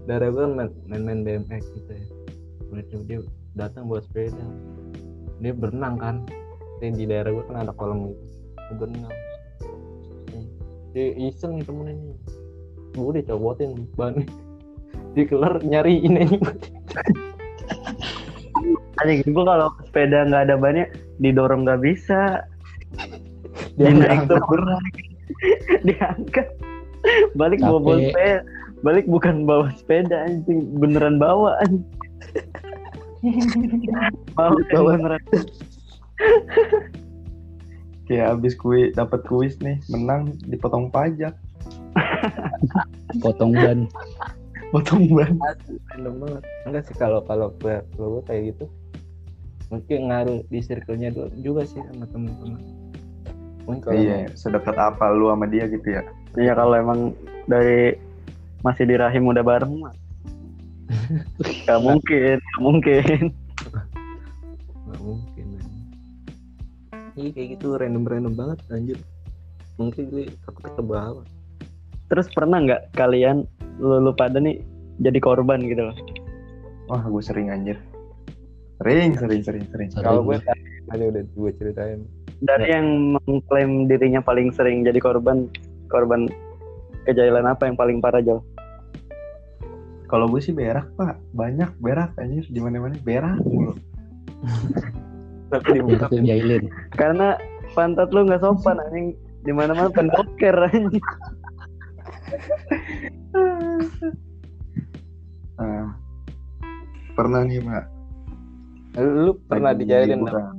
Dari 0.08 0.28
gue 0.32 0.40
kan 0.40 0.54
main, 0.56 0.70
main 0.88 1.04
main 1.04 1.20
BMX 1.26 1.64
gitu 1.76 1.92
ya. 1.92 2.06
Udah 2.72 2.84
tuh 2.88 3.02
dia 3.04 3.20
datang 3.60 3.92
buat 3.92 4.08
sepeda. 4.08 4.46
Dia 5.44 5.52
berenang 5.52 6.00
kan. 6.00 6.16
Di, 6.80 6.94
di 6.94 7.06
daerah 7.10 7.34
gue 7.34 7.44
kan 7.50 7.66
ada 7.66 7.74
kolam 7.74 8.14
gitu 8.14 8.24
dia 8.68 8.76
berenang. 8.76 9.16
Dia 10.92 11.08
iseng 11.16 11.60
nih 11.60 11.66
temennya 11.68 11.94
nih. 11.96 12.18
Gue 12.96 13.06
udah 13.16 13.24
copotin 13.28 13.72
ban. 13.96 14.14
Dikelar 15.16 15.62
nyariin 15.66 16.18
ini. 16.20 16.38
Anjing 18.98 19.30
gue 19.30 19.44
kalau 19.46 19.70
sepeda 19.86 20.26
nggak 20.26 20.44
ada 20.50 20.56
bannya 20.58 20.86
didorong 21.22 21.66
nggak 21.66 21.82
bisa. 21.86 22.42
dia 23.78 23.94
angkat 23.94 24.26
tuh 24.26 24.42
berat. 24.50 24.82
Diangkat. 25.88 26.48
Balik 27.34 27.60
Tapi- 27.60 27.72
bawa 27.78 27.96
sepeda. 27.98 28.40
Balik 28.78 29.06
bukan 29.06 29.36
bawa 29.44 29.74
sepeda 29.74 30.18
anjing, 30.24 30.70
beneran 30.78 31.18
bawa 31.18 31.58
anjing. 31.62 31.82
bawa 34.34 34.54
Bawa. 34.70 34.90
beneran. 34.96 35.24
Kayak 38.08 38.40
abis 38.40 38.54
kuis 38.56 38.94
dapat 38.94 39.20
kuis 39.26 39.58
nih, 39.60 39.82
menang 39.90 40.32
dipotong 40.46 40.88
pajak. 40.88 41.34
potong 43.24 43.54
ban 43.54 43.90
Potong 44.70 45.10
ban. 45.10 45.34
random 45.90 46.14
banget 46.22 46.44
enggak 46.68 46.84
sih 46.86 46.94
kalau 46.94 47.26
kalau 47.26 47.50
gue 47.58 47.82
kayak 48.28 48.54
gitu 48.54 48.66
mungkin 49.68 50.14
ngaruh 50.14 50.40
di 50.48 50.60
circle-nya 50.62 51.10
dulu 51.10 51.32
juga 51.42 51.62
sih 51.66 51.82
sama 51.90 52.06
teman-teman 52.08 52.62
mungkin 53.68 53.84
kalau 53.84 54.00
Iya, 54.00 54.32
sedekat 54.34 54.76
apa 54.80 55.12
lu 55.12 55.28
sama 55.30 55.46
dia 55.46 55.68
gitu 55.68 55.88
ya? 55.92 56.02
Iya 56.40 56.56
kalau 56.56 56.74
emang 56.80 57.00
dari 57.46 58.00
masih 58.64 58.88
di 58.88 58.96
rahim 58.96 59.28
udah 59.28 59.44
bareng 59.44 59.74
mah. 59.84 59.94
Gak 61.68 61.84
mungkin, 61.84 62.40
gak 62.40 62.62
mungkin. 62.64 63.36
nggak 64.88 65.04
mungkin 65.04 65.48
iya 67.18 67.30
kayak 67.34 67.60
gitu 67.60 67.76
random 67.76 68.08
random 68.08 68.34
banget 68.38 68.60
anjir 68.72 69.00
mungkin 69.76 70.08
gue 70.08 70.32
takut 70.48 70.64
ke 70.64 70.84
bawah 70.86 71.26
Terus 72.08 72.32
pernah 72.32 72.64
nggak 72.64 72.96
kalian 72.96 73.44
lu, 73.84 74.00
lu 74.00 74.16
pada 74.16 74.40
nih 74.40 74.64
jadi 75.04 75.20
korban 75.20 75.60
gitu 75.60 75.92
loh? 75.92 75.98
Wah, 76.88 77.04
gue 77.04 77.20
sering 77.20 77.52
anjir. 77.52 77.76
Sering, 78.80 79.12
sering, 79.20 79.44
sering, 79.44 79.66
sering. 79.68 79.90
Sering. 79.92 80.06
kalau 80.08 80.24
gue 80.24 80.40
tadi 80.40 80.88
tadi 80.88 81.04
udah 81.04 81.24
gue 81.28 81.52
ceritain 81.60 82.00
Dari 82.38 82.70
yang 82.70 83.18
mengklaim 83.18 83.90
dirinya 83.90 84.22
paling 84.22 84.54
sering 84.54 84.86
jadi 84.86 85.02
korban, 85.02 85.50
korban 85.90 86.30
kejailan 87.10 87.50
apa 87.50 87.66
yang 87.66 87.74
paling 87.74 87.98
parah 87.98 88.22
jauh? 88.22 88.46
Kalau 90.08 90.30
gue 90.30 90.40
sih 90.40 90.56
berak 90.56 90.88
pak, 90.96 91.20
banyak 91.36 91.68
berak 91.82 92.14
anjir 92.16 92.46
di 92.48 92.62
mana 92.62 92.80
mana 92.80 92.96
berak 93.02 93.42
mulu. 93.44 93.76
tapi 95.52 95.80
Karena 96.96 97.36
pantat 97.76 98.12
lu 98.14 98.28
nggak 98.28 98.40
sopan 98.44 98.80
anjing 98.88 99.18
di 99.44 99.52
mana 99.52 99.76
mana 99.76 99.90
pendoker 99.92 100.56
anjing. 100.72 101.06
Nah, 105.58 105.92
pernah 107.18 107.42
nih 107.44 107.60
pak. 107.64 107.86
lu 108.98 109.38
pernah 109.46 109.78
dijailin 109.78 110.26
liburan. 110.26 110.58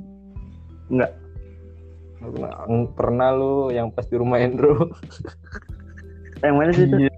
Pernah, 2.19 2.51
pernah 2.93 3.29
lu 3.33 3.55
yang 3.71 3.89
pas 3.89 4.05
di 4.05 4.15
rumah 4.19 4.39
Endro 4.43 4.75
Yang 6.39 6.55
mana 6.55 6.71
sih 6.71 6.85
itu? 6.87 6.95
Iya, 7.03 7.15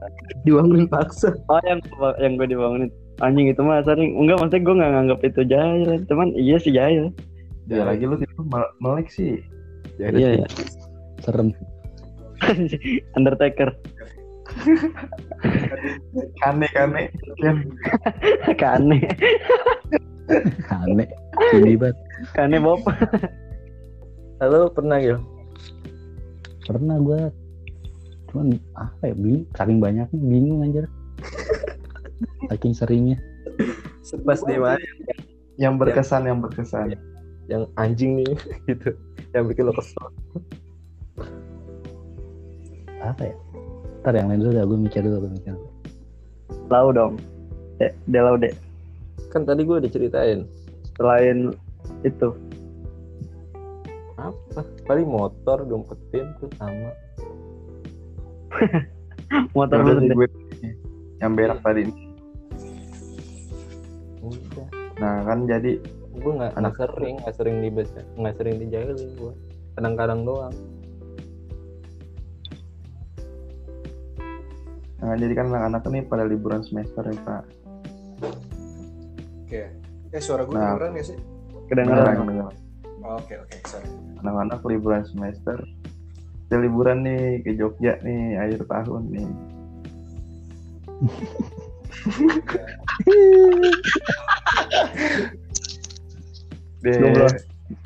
dibangunin 0.49 0.87
paksa. 0.89 1.29
Oh 1.45 1.61
yang 1.61 1.77
yang 2.17 2.41
gue 2.41 2.47
dibangunin. 2.49 2.89
Anjing 3.21 3.53
itu 3.53 3.61
mah 3.61 3.85
sering 3.85 4.17
enggak 4.17 4.41
maksudnya 4.41 4.65
gue 4.65 4.75
nggak 4.81 4.91
nganggap 4.97 5.19
itu 5.21 5.41
jahil. 5.45 5.89
Cuman 6.09 6.27
iya 6.33 6.57
sih 6.57 6.73
jahil. 6.73 7.13
Ya 7.69 7.85
lagi 7.85 8.09
lu 8.09 8.17
tidur 8.17 8.41
mel- 8.49 8.73
melek 8.81 9.13
sih. 9.13 9.37
iya 10.01 10.41
iya 10.41 10.47
serem. 11.21 11.53
Undertaker. 13.17 13.69
Kane 16.41 16.67
kane. 16.73 17.03
Kan. 17.45 17.57
kane. 18.57 18.99
Tinggi 21.53 21.77
banget. 21.77 21.97
Kane 22.33 22.57
Bob 22.57 22.81
Halo 24.41 24.73
pernah 24.73 24.97
gitu 24.97 25.21
pernah 26.65 26.97
gue 26.97 27.21
cuman 28.31 28.55
apa 28.79 29.11
ya 29.11 29.13
bingung. 29.13 29.45
Saking 29.53 29.77
banyaknya 29.83 30.17
bingung 30.17 30.63
anjir. 30.63 30.85
Saking 32.49 32.73
seringnya. 32.73 33.17
Pas 34.23 34.39
di 34.41 34.55
mana 34.57 34.79
Yang 35.59 35.73
berkesan, 35.77 36.25
yang 36.25 36.39
berkesan. 36.41 36.95
yang 37.51 37.67
anjing 37.75 38.23
nih 38.23 38.33
gitu. 38.71 38.95
Yang 39.35 39.43
bikin 39.51 39.63
lo 39.67 39.73
kesel. 39.75 40.05
Apa 43.03 43.21
ya? 43.29 43.35
Ntar 44.01 44.13
yang 44.15 44.27
lain 44.31 44.39
dulu 44.41 44.51
dah 44.55 44.65
gue 44.65 44.79
mikir 44.79 45.01
dulu 45.05 45.17
gue 45.27 45.31
mikir 45.37 45.51
dulu. 45.53 45.69
lau 46.71 46.89
dong. 46.95 47.19
De 47.77 47.91
delau 48.07 48.39
de 48.39 48.55
kan 49.29 49.43
tadi 49.43 49.67
gue 49.67 49.75
udah 49.75 49.91
ceritain. 49.91 50.47
Selain 50.95 51.51
itu 52.07 52.31
apa 54.21 54.61
paling 54.85 55.07
motor 55.09 55.65
dompetin 55.65 56.29
tuh 56.37 56.49
sama 56.61 56.91
motor 59.57 59.77
Udah 59.81 59.97
sih 59.97 60.09
gue 60.13 60.27
yang 61.21 61.33
berak 61.37 61.59
tadi. 61.65 61.85
udah 64.21 64.67
Nah 65.01 65.15
kan 65.25 65.49
jadi 65.49 65.81
gue 66.11 66.31
nggak 66.37 66.51
nggak 66.53 66.75
sering 66.77 67.15
nggak 67.25 67.35
sering 67.39 67.55
di 67.63 67.69
nggak 68.21 68.35
sering 68.37 68.55
dijailin 68.61 68.99
gue 69.17 69.33
kadang-kadang 69.73 70.21
doang 70.21 70.53
Nah, 75.01 75.17
jadi 75.17 75.33
kan 75.33 75.49
anak-anak 75.49 75.81
ini 75.89 75.99
pada 76.05 76.23
liburan 76.29 76.61
semester 76.61 77.01
ya 77.01 77.17
Pak. 77.25 77.43
Oke. 79.43 79.63
Eh 80.13 80.21
suara 80.21 80.45
gue 80.45 80.53
Nah. 80.53 80.77
kedengeran 80.77 80.93
gak 80.93 81.07
sih? 81.09 81.17
kedengeran 81.67 82.15
Kedengeran. 82.21 82.53
Oke 83.19 83.33
oke 83.41 83.57
sorry. 83.65 83.90
Anak-anak 84.21 84.61
liburan 84.65 85.03
semester. 85.05 85.57
Kita 86.47 86.55
liburan 86.61 87.03
nih 87.03 87.41
ke 87.43 87.57
Jogja 87.57 87.97
nih 88.05 88.37
akhir 88.37 88.69
tahun 88.69 89.03
nih. 89.09 89.29
Deh, 96.85 96.95
Gue 97.01 97.09
belum 97.13 97.33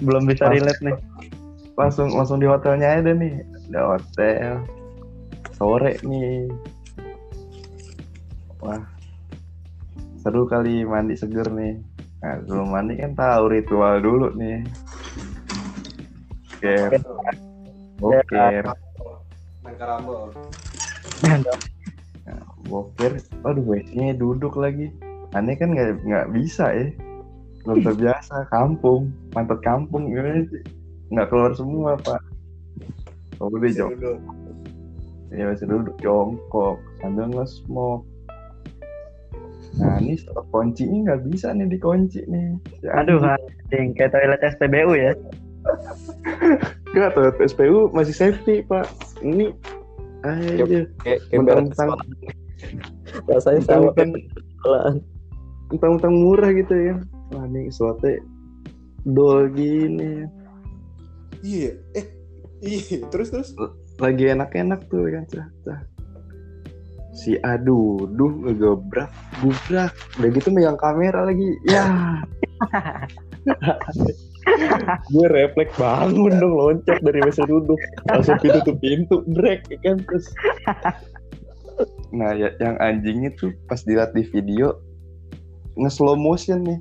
belum 0.04 0.24
bisa 0.28 0.50
relate 0.50 0.82
nih 0.84 0.98
langsung 1.76 2.16
langsung 2.16 2.40
di 2.40 2.48
hotelnya 2.48 2.88
aja 2.96 3.12
deh 3.12 3.16
nih. 3.16 3.36
Di 3.68 3.80
hotel. 3.80 4.64
Sore 5.56 6.00
nih. 6.04 6.52
Wah. 8.64 8.84
Seru 10.24 10.48
kali 10.50 10.88
mandi 10.88 11.14
seger 11.16 11.48
nih. 11.52 11.80
Nah, 12.24 12.42
sebelum 12.42 12.74
mandi 12.74 12.98
kan 12.98 13.14
tahu 13.14 13.44
ritual 13.54 14.02
dulu 14.02 14.34
nih. 14.34 14.66
Oke. 16.66 16.98
Oke. 18.02 18.42
Main 19.62 19.76
karambol. 19.78 20.34
Boker, 22.66 23.22
aduh 23.46 23.62
WC-nya 23.62 24.18
duduk 24.18 24.58
lagi. 24.58 24.90
Aneh 25.38 25.54
kan 25.54 25.78
nggak 25.78 26.02
nggak 26.02 26.28
bisa 26.34 26.66
ya, 26.74 26.90
belum 27.62 27.86
terbiasa. 27.86 28.50
Kampung, 28.50 29.14
pantat 29.30 29.62
kampung 29.62 30.10
gimana 30.10 30.42
sih? 30.50 30.66
Nggak 31.14 31.30
keluar 31.30 31.54
semua 31.54 31.94
pak. 32.02 32.18
Oh 33.38 33.54
udah 33.54 33.70
jong, 33.70 33.94
Duduk. 34.02 34.18
ya 35.30 35.46
masih 35.52 35.68
duduk 35.70 35.94
jongkok 36.02 36.82
sambil 37.04 37.30
nge-smoke. 37.30 38.08
Nah 39.78 40.00
ini 40.02 40.18
stop 40.18 40.48
kuncinya 40.50 41.14
nggak 41.14 41.22
bisa 41.30 41.54
nih 41.54 41.70
dikunci 41.70 42.26
nih. 42.26 42.58
Si 42.82 42.88
aduh 42.90 43.22
anjing 43.22 43.94
kayak 43.94 44.10
toilet 44.16 44.42
SPBU 44.42 44.98
ya 44.98 45.14
nggak 46.96 47.10
tuh 47.14 47.32
SPU 47.46 47.92
masih 47.92 48.16
safety 48.16 48.64
pak. 48.66 48.88
Ini 49.22 49.52
aja 50.26 50.66
mentang-mentang 51.34 51.90
rasanya 53.30 53.62
sama 53.62 53.94
mentang-mentang 55.70 56.14
murah 56.14 56.52
gitu 56.56 56.74
ya. 56.74 56.96
Wah 57.34 57.46
nih 57.50 57.70
sesuatu 57.70 58.10
dol 59.06 59.54
gini. 59.54 60.26
Iya. 61.46 61.78
Eh. 61.94 62.06
Iya. 62.66 63.06
Terus 63.14 63.30
terus. 63.34 63.50
lagi 63.96 64.28
enak-enak 64.28 64.92
tuh 64.92 65.08
kan 65.08 65.24
cah, 65.32 65.48
cah. 65.64 65.80
si 67.16 67.40
aduh 67.48 68.04
duh 68.12 68.44
ngegebrak 68.44 69.08
gubrak 69.40 69.96
udah 70.20 70.30
gitu 70.36 70.52
megang 70.52 70.76
kamera 70.76 71.24
lagi 71.24 71.48
ya 71.64 71.88
gue 75.10 75.28
refleks 75.30 75.74
bangun 75.78 76.34
dong 76.38 76.54
loncat 76.54 77.00
dari 77.02 77.20
meja 77.22 77.44
duduk 77.46 77.80
langsung 78.10 78.38
pintu 78.40 78.60
tuh 78.66 78.78
pintu 78.78 79.16
break 79.34 79.66
ya 79.70 79.78
kan 79.82 79.98
terus 80.06 80.26
nah 82.16 82.32
ya, 82.32 82.54
yang 82.62 82.80
anjingnya 82.80 83.34
tuh 83.36 83.52
pas 83.68 83.82
dilihat 83.84 84.16
di 84.16 84.24
video 84.30 84.80
nge 85.76 85.92
slow 85.92 86.16
motion 86.16 86.64
nih 86.64 86.80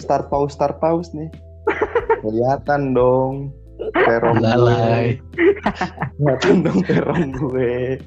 start 0.00 0.32
pause 0.32 0.56
start 0.56 0.80
pause 0.80 1.12
nih 1.12 1.28
kelihatan 2.24 2.96
dong 2.96 3.52
terong 3.92 4.40
Lalai. 4.40 5.20
kelihatan 6.16 6.56
dong 6.64 6.80
terong 6.86 7.28
gue 7.36 8.00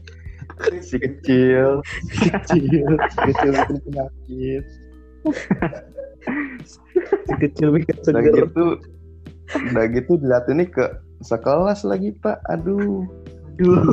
si 0.81 0.97
kecil 0.97 1.79
si 2.09 2.27
kecil 2.27 2.87
si 2.97 3.19
kecil 3.31 3.51
bikin 3.53 3.77
penyakit 3.85 4.63
kecil 7.43 7.73
bikin 7.75 7.95
udah 8.05 8.21
seger. 8.21 8.33
gitu 8.45 8.65
udah 9.73 9.85
gitu 9.89 10.11
dilihatin 10.19 10.61
nih 10.61 10.69
ke 10.69 10.85
sekelas 11.25 11.83
lagi 11.83 12.15
pak 12.19 12.39
aduh 12.47 13.05
Duh, 13.59 13.91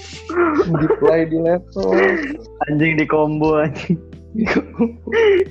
di 0.80 0.86
play 0.96 1.28
di 1.28 1.36
laptop 1.36 1.92
anjing 2.64 2.96
di 2.96 3.04
combo 3.04 3.60
anjing. 3.60 4.00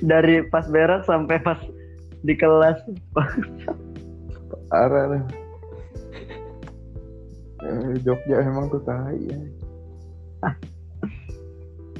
Dari 0.02 0.42
pas 0.50 0.66
berak 0.66 1.06
sampai 1.06 1.38
pas 1.38 1.62
di 2.26 2.34
kelas. 2.34 2.82
parah 4.66 5.14
nih 5.14 5.22
Eh, 7.62 7.94
Jogja 8.02 8.42
emang 8.42 8.66
tuh 8.74 8.82
tai 8.82 9.18
ya. 9.22 9.38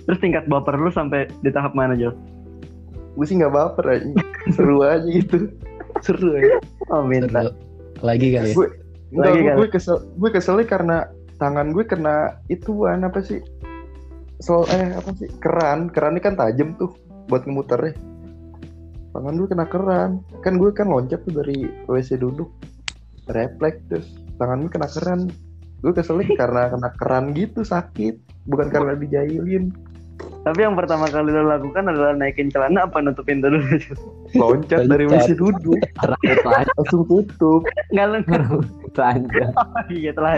Terus 0.03 0.19
tingkat 0.19 0.51
baper 0.51 0.75
lu 0.75 0.91
sampai 0.91 1.31
di 1.47 1.51
tahap 1.55 1.79
mana, 1.79 1.95
Jo? 1.95 2.11
Gue 3.13 3.27
sih 3.29 3.37
nggak 3.37 3.53
baper 3.53 3.87
aja 3.93 4.07
seru 4.57 4.81
aja 4.85 5.05
gitu. 5.05 5.53
Seru 6.01 6.35
aja 6.35 6.59
Oh, 6.91 7.05
minta. 7.05 7.47
Seru. 7.47 7.53
Lagi 8.03 8.29
kali 8.35 8.51
ya. 8.51 8.57
gue 8.57 8.69
Lagi 9.13 9.39
gue, 9.39 9.49
kan? 9.49 9.57
gue 9.61 9.69
kesel 9.69 9.97
gue 10.17 10.31
keselnya 10.33 10.67
karena 10.67 10.97
tangan 11.37 11.71
gue 11.77 11.85
kena 11.85 12.41
ituan 12.49 13.05
apa 13.05 13.21
sih? 13.21 13.39
Sel, 14.43 14.67
eh 14.75 14.97
apa 14.97 15.13
sih? 15.15 15.29
Keran. 15.39 15.93
Keran 15.93 16.19
ini 16.19 16.23
kan 16.25 16.35
tajam 16.35 16.75
tuh 16.81 16.91
buat 17.29 17.45
ngemuternya. 17.47 17.95
Tangan 19.13 19.35
gue 19.37 19.49
kena 19.49 19.67
keran. 19.69 20.11
Kan 20.41 20.57
gue 20.57 20.71
kan 20.73 20.89
loncat 20.89 21.21
tuh 21.29 21.45
dari 21.45 21.69
WC 21.87 22.19
duduk. 22.19 22.49
Refleks 23.31 23.81
terus. 23.93 24.09
Tangan 24.41 24.65
gue 24.67 24.73
kena 24.73 24.89
keran. 24.89 25.21
Gue 25.85 25.93
keselnya 25.93 26.27
karena 26.35 26.63
kena 26.73 26.89
keran 26.97 27.25
gitu 27.37 27.63
sakit. 27.63 28.19
Bukan 28.49 28.73
karena 28.73 28.97
dijailin 28.99 29.71
Tapi 30.43 30.59
yang 30.59 30.75
pertama 30.75 31.07
kali 31.07 31.31
lo 31.31 31.47
lakukan 31.47 31.87
adalah 31.87 32.19
naikin 32.19 32.51
celana 32.51 32.91
apa 32.91 32.99
nutup 32.99 33.23
pintu 33.23 33.47
dulu? 33.47 33.63
Loncat 34.35 34.91
dari 34.91 35.07
WC 35.07 35.39
duduk 35.39 35.79
langsung 36.43 37.07
tutup 37.07 37.63
Enggak 37.95 38.07
lu 38.11 38.19
Telanjang. 38.93 39.53
iya 39.95 40.11
telah. 40.13 40.37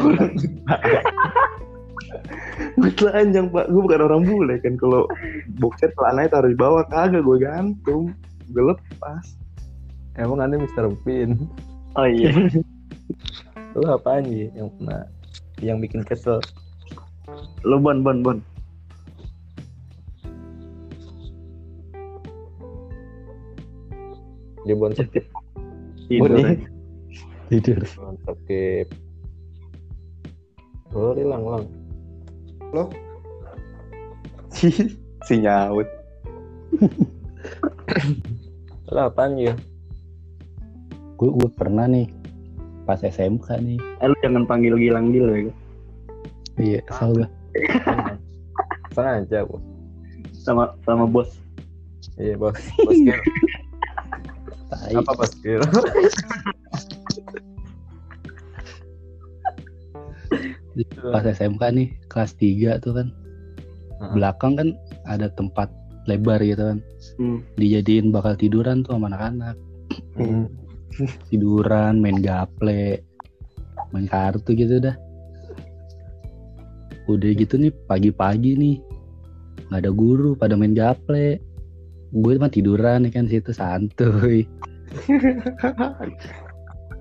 gue 2.79 2.91
telanjang 2.95 3.51
pak 3.51 3.66
gue 3.66 3.81
bukan 3.83 4.01
orang 4.07 4.22
bule 4.22 4.55
kan 4.62 4.79
kalau 4.79 5.11
boxer 5.59 5.91
celananya 5.99 6.39
taruh 6.39 6.51
di 6.51 6.59
bawah 6.59 6.87
kagak 6.87 7.27
gue 7.27 7.39
gantung 7.43 8.14
gue 8.55 8.62
lepas 8.62 9.25
Emang 10.14 10.39
aneh 10.39 10.62
Mr. 10.62 10.95
Pin. 11.03 11.51
Oh 11.99 12.07
iya. 12.07 12.31
Lu 13.75 13.83
apaan 13.91 14.31
Ji 14.31 14.47
yang 14.55 14.70
pernah 14.79 15.03
yang 15.59 15.79
bikin 15.83 16.07
kesel? 16.07 16.39
Lu 17.66 17.83
bon 17.83 18.07
bon 18.07 18.22
bon. 18.22 18.39
Dia 24.65 24.75
bon 24.77 24.93
skip. 24.97 25.25
Tidur. 26.09 26.29
Boleh. 26.29 26.57
aja. 26.57 26.69
Tidur. 27.53 27.81
skip. 27.85 28.89
Oh, 30.95 31.12
hilang 31.12 31.45
lang. 31.45 31.65
si 34.55 34.71
si 35.27 35.35
nyaut 35.39 35.87
Lu 38.91 38.99
apaan 38.99 39.39
ya? 39.39 39.55
Gue 41.19 41.31
gue 41.35 41.51
pernah 41.55 41.87
nih 41.87 42.11
pas 42.85 43.01
SMK 43.01 43.49
nih. 43.65 43.79
Eh, 43.81 44.07
lu 44.07 44.17
jangan 44.21 44.45
panggil 44.45 44.77
Gilang 44.77 45.11
Gil 45.11 45.27
ya. 45.31 45.53
Iya, 46.61 46.81
gue. 46.87 47.27
Sengaja, 48.95 49.43
Bu. 49.49 49.59
Sama 50.37 50.77
sama 50.85 51.09
bos. 51.09 51.41
Iya, 52.21 52.37
Bos. 52.39 52.55
Bos. 52.85 52.95
Apa 54.93 55.12
Bos 55.16 55.32
Gil? 55.41 55.64
Pas 61.14 61.22
SMK 61.22 61.62
nih 61.70 61.89
kelas 62.11 62.35
3 62.37 62.82
tuh 62.82 62.93
kan. 62.99 63.09
Heeh. 63.09 64.12
Belakang 64.18 64.59
kan 64.59 64.68
ada 65.07 65.30
tempat 65.30 65.70
lebar 66.11 66.43
gitu 66.43 66.74
kan. 66.74 66.78
Hmm. 67.16 67.39
Dijadiin 67.57 68.11
bakal 68.11 68.35
tiduran 68.37 68.82
tuh 68.85 68.99
sama 68.99 69.09
anak-anak. 69.12 69.57
Tiduran, 71.30 71.99
main 72.03 72.18
gaple, 72.22 73.03
main 73.95 74.07
kartu 74.11 74.55
gitu 74.55 74.82
dah. 74.82 74.97
Udah 77.07 77.30
gitu 77.37 77.61
nih 77.61 77.72
pagi-pagi 77.85 78.57
nih 78.57 78.76
nggak 79.68 79.80
ada 79.80 79.93
guru 79.93 80.35
pada 80.35 80.59
main 80.59 80.74
gaple. 80.74 81.39
Gue 82.14 82.39
mah 82.39 82.51
tiduran 82.51 83.07
nih 83.07 83.12
kan 83.14 83.26
situ 83.26 83.51
santuy. 83.51 84.47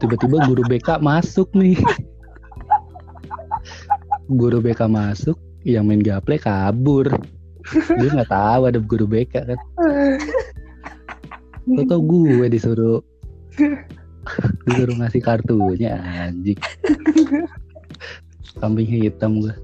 Tiba-tiba 0.02 0.38
guru 0.50 0.64
BK 0.68 1.00
masuk 1.00 1.50
nih. 1.56 1.78
Guru 4.28 4.60
BK 4.60 4.88
masuk, 4.88 5.38
yang 5.64 5.88
main 5.88 6.04
gaple 6.04 6.40
kabur. 6.40 7.08
Gue 7.72 8.10
nggak 8.12 8.32
tahu 8.32 8.62
ada 8.68 8.80
guru 8.84 9.06
BK 9.08 9.34
kan. 9.56 9.60
Lo 11.64 11.88
tau 11.88 12.04
gue 12.04 12.48
disuruh 12.52 13.00
disuruh 14.68 14.96
ngasih 15.00 15.22
kartunya 15.24 15.96
anjing. 15.96 16.60
Kambing 18.60 18.88
hitam 18.88 19.40
gue. 19.40 19.56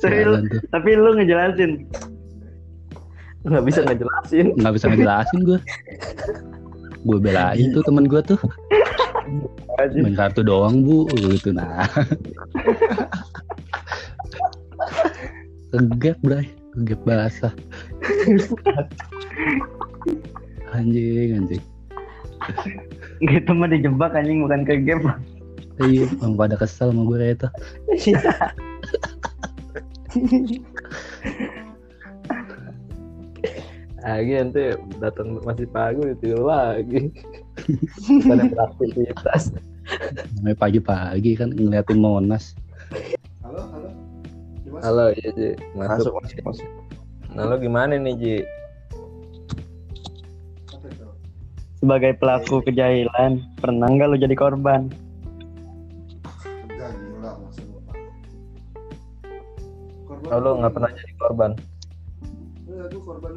Tapi 0.00 0.24
lu, 0.24 0.40
tapi 0.72 0.90
lu 0.96 1.12
ngejelasin. 1.12 1.84
Nggak 3.44 3.64
bisa 3.68 3.80
ngejelasin. 3.84 4.46
nggak 4.56 4.74
bisa 4.74 4.86
ngejelasin 4.88 5.40
gue 5.44 5.58
gue 7.04 7.18
belain 7.20 7.66
tuh 7.76 7.84
temen 7.84 8.08
gue 8.08 8.20
tuh. 8.24 8.40
Main 9.92 10.16
kartu 10.16 10.40
doang 10.40 10.80
bu. 10.80 11.04
Gitu 11.12 11.52
nah. 11.52 11.84
Kegap 15.68 16.16
bray. 16.24 16.48
Kegap 16.72 17.00
basah. 17.04 17.52
Anjing 20.72 21.44
anjing. 21.44 21.64
Gitu 23.20 23.50
mah 23.52 23.68
dijebak 23.68 24.16
anjing 24.16 24.48
bukan 24.48 24.64
ke 24.64 24.80
game. 24.80 25.12
iya 25.82 26.06
emang 26.22 26.38
pada 26.38 26.54
kesel 26.54 26.94
sama 26.94 27.02
gue 27.02 27.18
kayak 27.18 27.34
itu 27.34 27.48
Lagi 34.04 34.32
nanti 34.36 34.62
datang 35.00 35.40
masih 35.40 35.64
pagi 35.72 36.12
tidur 36.20 36.44
lagi. 36.44 37.08
Pada 38.28 38.44
beraktivitas. 38.44 39.56
namanya 40.40 40.56
pagi-pagi 40.56 41.36
kan 41.36 41.52
ngeliatin 41.52 42.00
monas 42.00 42.56
halo 43.44 43.60
halo 43.68 43.88
Dimas 44.64 44.80
Halo, 44.80 45.04
iya 45.12 45.28
Ji. 45.36 45.48
masuk 45.76 46.08
Masuk. 46.08 46.12
masuk 46.24 46.40
masuk 46.40 46.68
Nah, 47.34 47.50
lo 47.50 47.58
gimana 47.60 47.98
nih 47.98 48.14
Ji? 48.16 48.36
Sebagai 51.82 52.16
pelaku 52.16 52.64
kejahilan, 52.64 53.44
pernah 53.60 53.92
nggak 53.92 54.08
lu 54.08 54.16
jadi 54.16 54.32
korban? 54.32 54.88
korban 60.08 60.30
Oh, 60.32 60.40
lo 60.40 60.50
nggak 60.64 60.72
pernah 60.72 60.90
jadi 60.96 61.12
korban? 61.20 61.50
enggak 62.64 62.88
tuh 62.88 63.00
korban 63.04 63.32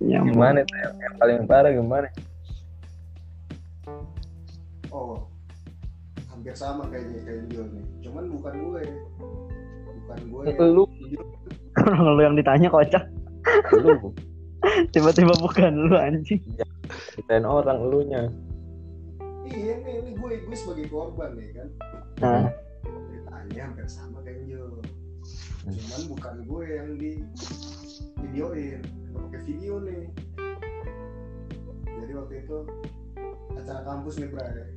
Ya, 0.00 0.18
Gimana 0.24 0.64
tuh 0.64 0.76
yang, 0.80 0.94
yang 0.96 1.14
paling 1.20 1.40
parah 1.44 1.70
gimana? 1.70 2.08
oh 4.90 5.22
hampir 6.26 6.54
sama 6.56 6.82
kayaknya 6.90 7.20
kayak 7.22 7.42
Dio 7.46 7.62
nih. 7.68 7.84
Cuman 8.02 8.24
bukan 8.32 8.54
gue. 8.58 8.82
Bukan 9.86 10.18
gue 10.26 10.42
yang- 10.50 10.74
Lu, 10.74 10.84
Kalau 11.76 12.10
lu 12.16 12.22
yang 12.24 12.34
ditanya 12.34 12.66
kocak, 12.66 13.04
lu. 13.76 14.10
tiba-tiba 14.94 15.30
bukan 15.38 15.72
lu 15.86 15.94
anjing. 15.94 16.42
Ceritain 17.14 17.44
orang 17.44 17.78
elunya. 17.78 18.22
iya 19.46 19.74
nih 19.82 19.94
ini 20.00 20.10
gue 20.14 20.30
gue 20.46 20.56
sebagai 20.56 20.86
korban 20.88 21.34
nih 21.34 21.50
kan. 21.54 21.68
Nah, 22.18 22.44
ceritanya 22.82 23.60
hampir 23.66 23.86
sama 23.86 24.18
kayak 24.22 24.46
Dio 24.46 24.78
cuman 25.60 26.02
bukan 26.08 26.34
gue 26.48 26.62
yang 26.66 26.88
di 26.96 27.10
videoin 28.30 28.78
nggak 29.10 29.22
pakai 29.26 29.40
video 29.42 29.74
nih. 29.82 30.06
Jadi 31.82 32.12
waktu 32.14 32.34
itu 32.46 32.58
acara 33.58 33.80
kampus 33.82 34.14
nih 34.22 34.30
Bray. 34.30 34.70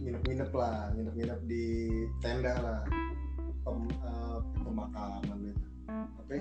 Nginep-nginep 0.00 0.50
lah 0.56 0.96
nginep-nginep 0.96 1.40
di 1.44 1.64
tenda 2.24 2.56
lah. 2.56 2.80
Pem, 3.68 3.84
eh, 3.84 4.38
pemakaman 4.64 5.36
gitu. 5.44 5.64
Tapi 5.92 6.36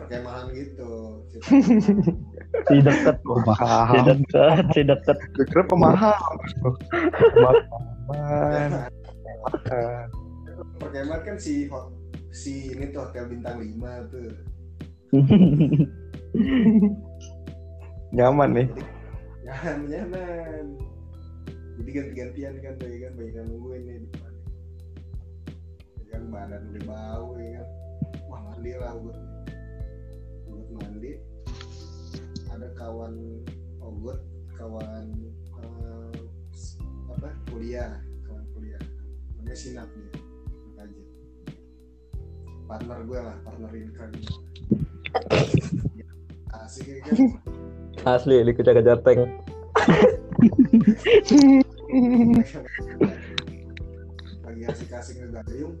perkemahan 0.00 0.48
gitu 0.56 1.20
si 2.72 2.76
deket 2.80 3.16
si 3.20 3.40
Mahal. 3.44 3.92
deket 4.08 4.64
si 4.72 4.80
deket. 4.88 5.16
Gue 5.36 5.44
kira 5.52 5.68
pemahal. 5.68 6.16
Pemahaman. 8.08 8.88
perkemahan 10.80 11.20
kan 11.28 11.36
si 11.36 11.68
hot 11.68 11.99
si 12.30 12.70
ini 12.70 12.94
tuh 12.94 13.02
hotel 13.06 13.26
bintang 13.26 13.58
5 13.58 14.10
tuh. 14.10 14.30
Nyaman 18.14 18.50
nih. 18.54 18.68
nyaman 19.46 19.78
nyaman. 19.90 20.66
Jadi 21.78 21.90
ganti-gantian 21.90 22.54
kan 22.62 22.74
tuh 22.78 22.86
kan? 22.86 23.12
Banyak 23.18 23.34
yang 23.34 23.46
nungguin 23.50 23.82
nih 23.86 23.96
di 23.98 24.06
depan. 24.10 24.32
Ya 25.98 26.04
kan 26.14 26.22
badan 26.30 26.62
udah 26.70 26.82
bau 26.86 27.34
ya 27.38 27.50
kan? 27.58 27.68
Wah 28.30 28.40
mandi 28.46 28.70
lah 28.78 28.94
Ogut 28.98 29.18
Ogut 30.46 30.68
mandi. 30.78 31.12
Ada 32.50 32.68
kawan 32.78 33.14
Ogut 33.82 34.22
kawan 34.54 35.06
eh, 35.58 36.18
apa? 37.10 37.30
Kuliah 37.50 37.98
kawan 38.26 38.44
kuliah. 38.54 38.82
Namanya 39.38 39.58
Sinap 39.58 39.90
dia 39.94 40.29
partner 42.70 43.02
gue 43.02 43.18
lah 43.18 43.34
partner 43.42 43.70
income 43.74 44.14
asik 46.62 46.86
ya 46.86 46.96
kan 47.02 47.18
Asli, 48.00 48.40
li 48.40 48.56
kejar-kejar 48.56 49.04
tank. 49.04 49.28
lagi 54.46 54.62
asik-asik 54.70 55.18
ngegayung 55.20 55.74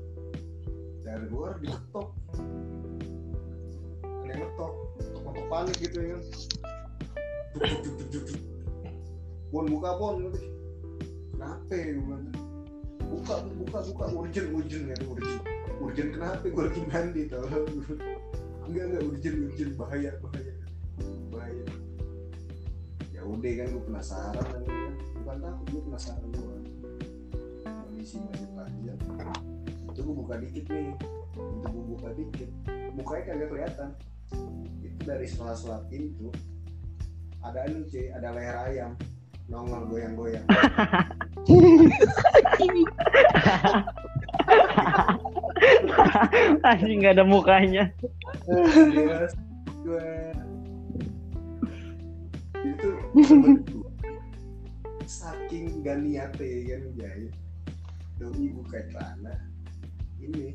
dari 1.00 1.26
luar 1.30 1.56
diketok 1.62 2.10
ada 4.04 4.30
yang 4.30 4.40
ngetok 4.46 4.72
ngetok 5.00 5.46
panik 5.50 5.76
gitu 5.82 5.98
ya. 6.02 6.14
Kan. 6.14 6.22
Bon 9.50 9.66
buka 9.66 9.90
bon 9.98 10.14
Gitu. 10.22 10.38
kenapa 11.34 11.72
ya 11.74 11.98
buka 13.10 13.34
buka 13.58 13.78
buka. 13.90 14.04
Urgent 14.14 14.48
urgent 14.54 14.84
ya 14.86 14.96
urgent 15.08 15.59
urgent 15.80 16.10
kenapa 16.12 16.44
gue 16.44 16.64
lagi 16.68 16.82
mandi 16.86 17.22
tau? 17.26 17.44
Enggak 18.68 18.84
enggak 18.92 19.02
urgent 19.08 19.36
urgent 19.48 19.72
bahaya 19.80 20.10
bahaya. 20.20 20.54
Bahaya. 21.32 21.64
Ya 23.10 23.20
udah 23.24 23.52
kan 23.56 23.66
gue 23.72 23.82
penasaran 23.88 24.44
kan 24.44 24.62
kan. 24.64 24.92
Bukan 25.20 25.36
takut 25.40 25.66
gue 25.72 25.82
penasaran 25.88 26.28
doang. 26.36 26.64
Kondisi 27.64 28.16
masih 28.20 28.48
panjang. 28.54 29.00
Itu 29.90 30.00
gue 30.04 30.14
buka 30.14 30.34
dikit 30.38 30.64
nih. 30.68 30.92
Itu 31.34 31.66
gue 31.66 31.84
buka 31.96 32.08
dikit. 32.14 32.50
Mukanya 32.94 33.22
kagak 33.32 33.48
kelihatan. 33.48 33.90
Itu 34.84 35.00
dari 35.02 35.26
sela-sela 35.26 35.82
pintu. 35.88 36.28
Ada 37.40 37.72
anu 37.72 37.88
cuy 37.88 38.12
ada 38.12 38.28
leher 38.36 38.56
ayam. 38.68 38.92
Nongol 39.50 39.82
goyang-goyang 39.90 40.46
anjing 46.68 47.00
nggak 47.00 47.16
ada 47.18 47.24
mukanya. 47.24 47.88
Itu 52.60 52.90
saking 55.10 55.82
gak 55.82 56.06
ya 56.06 56.30
kan 56.30 56.82
jahit 56.94 57.32
doi 58.20 58.46
buka 58.54 58.78
celana. 58.92 59.34
Ini 60.20 60.54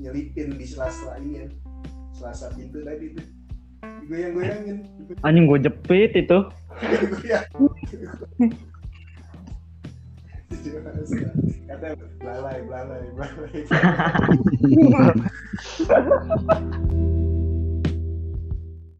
nyelipin 0.00 0.56
di 0.56 0.66
sela-sela 0.66 1.20
ini 1.22 1.44
ya 1.44 1.46
selasa 2.16 2.50
pintu 2.56 2.82
tadi 2.82 3.14
tuh. 3.14 3.26
Digoyang-goyangin. 3.84 4.76
Anjing 5.20 5.44
gue 5.44 5.60
jepit 5.60 6.16
itu 6.16 6.38
kata 10.64 11.88
belalai 12.20 12.58
belalai 12.64 13.04
belalai 13.12 13.64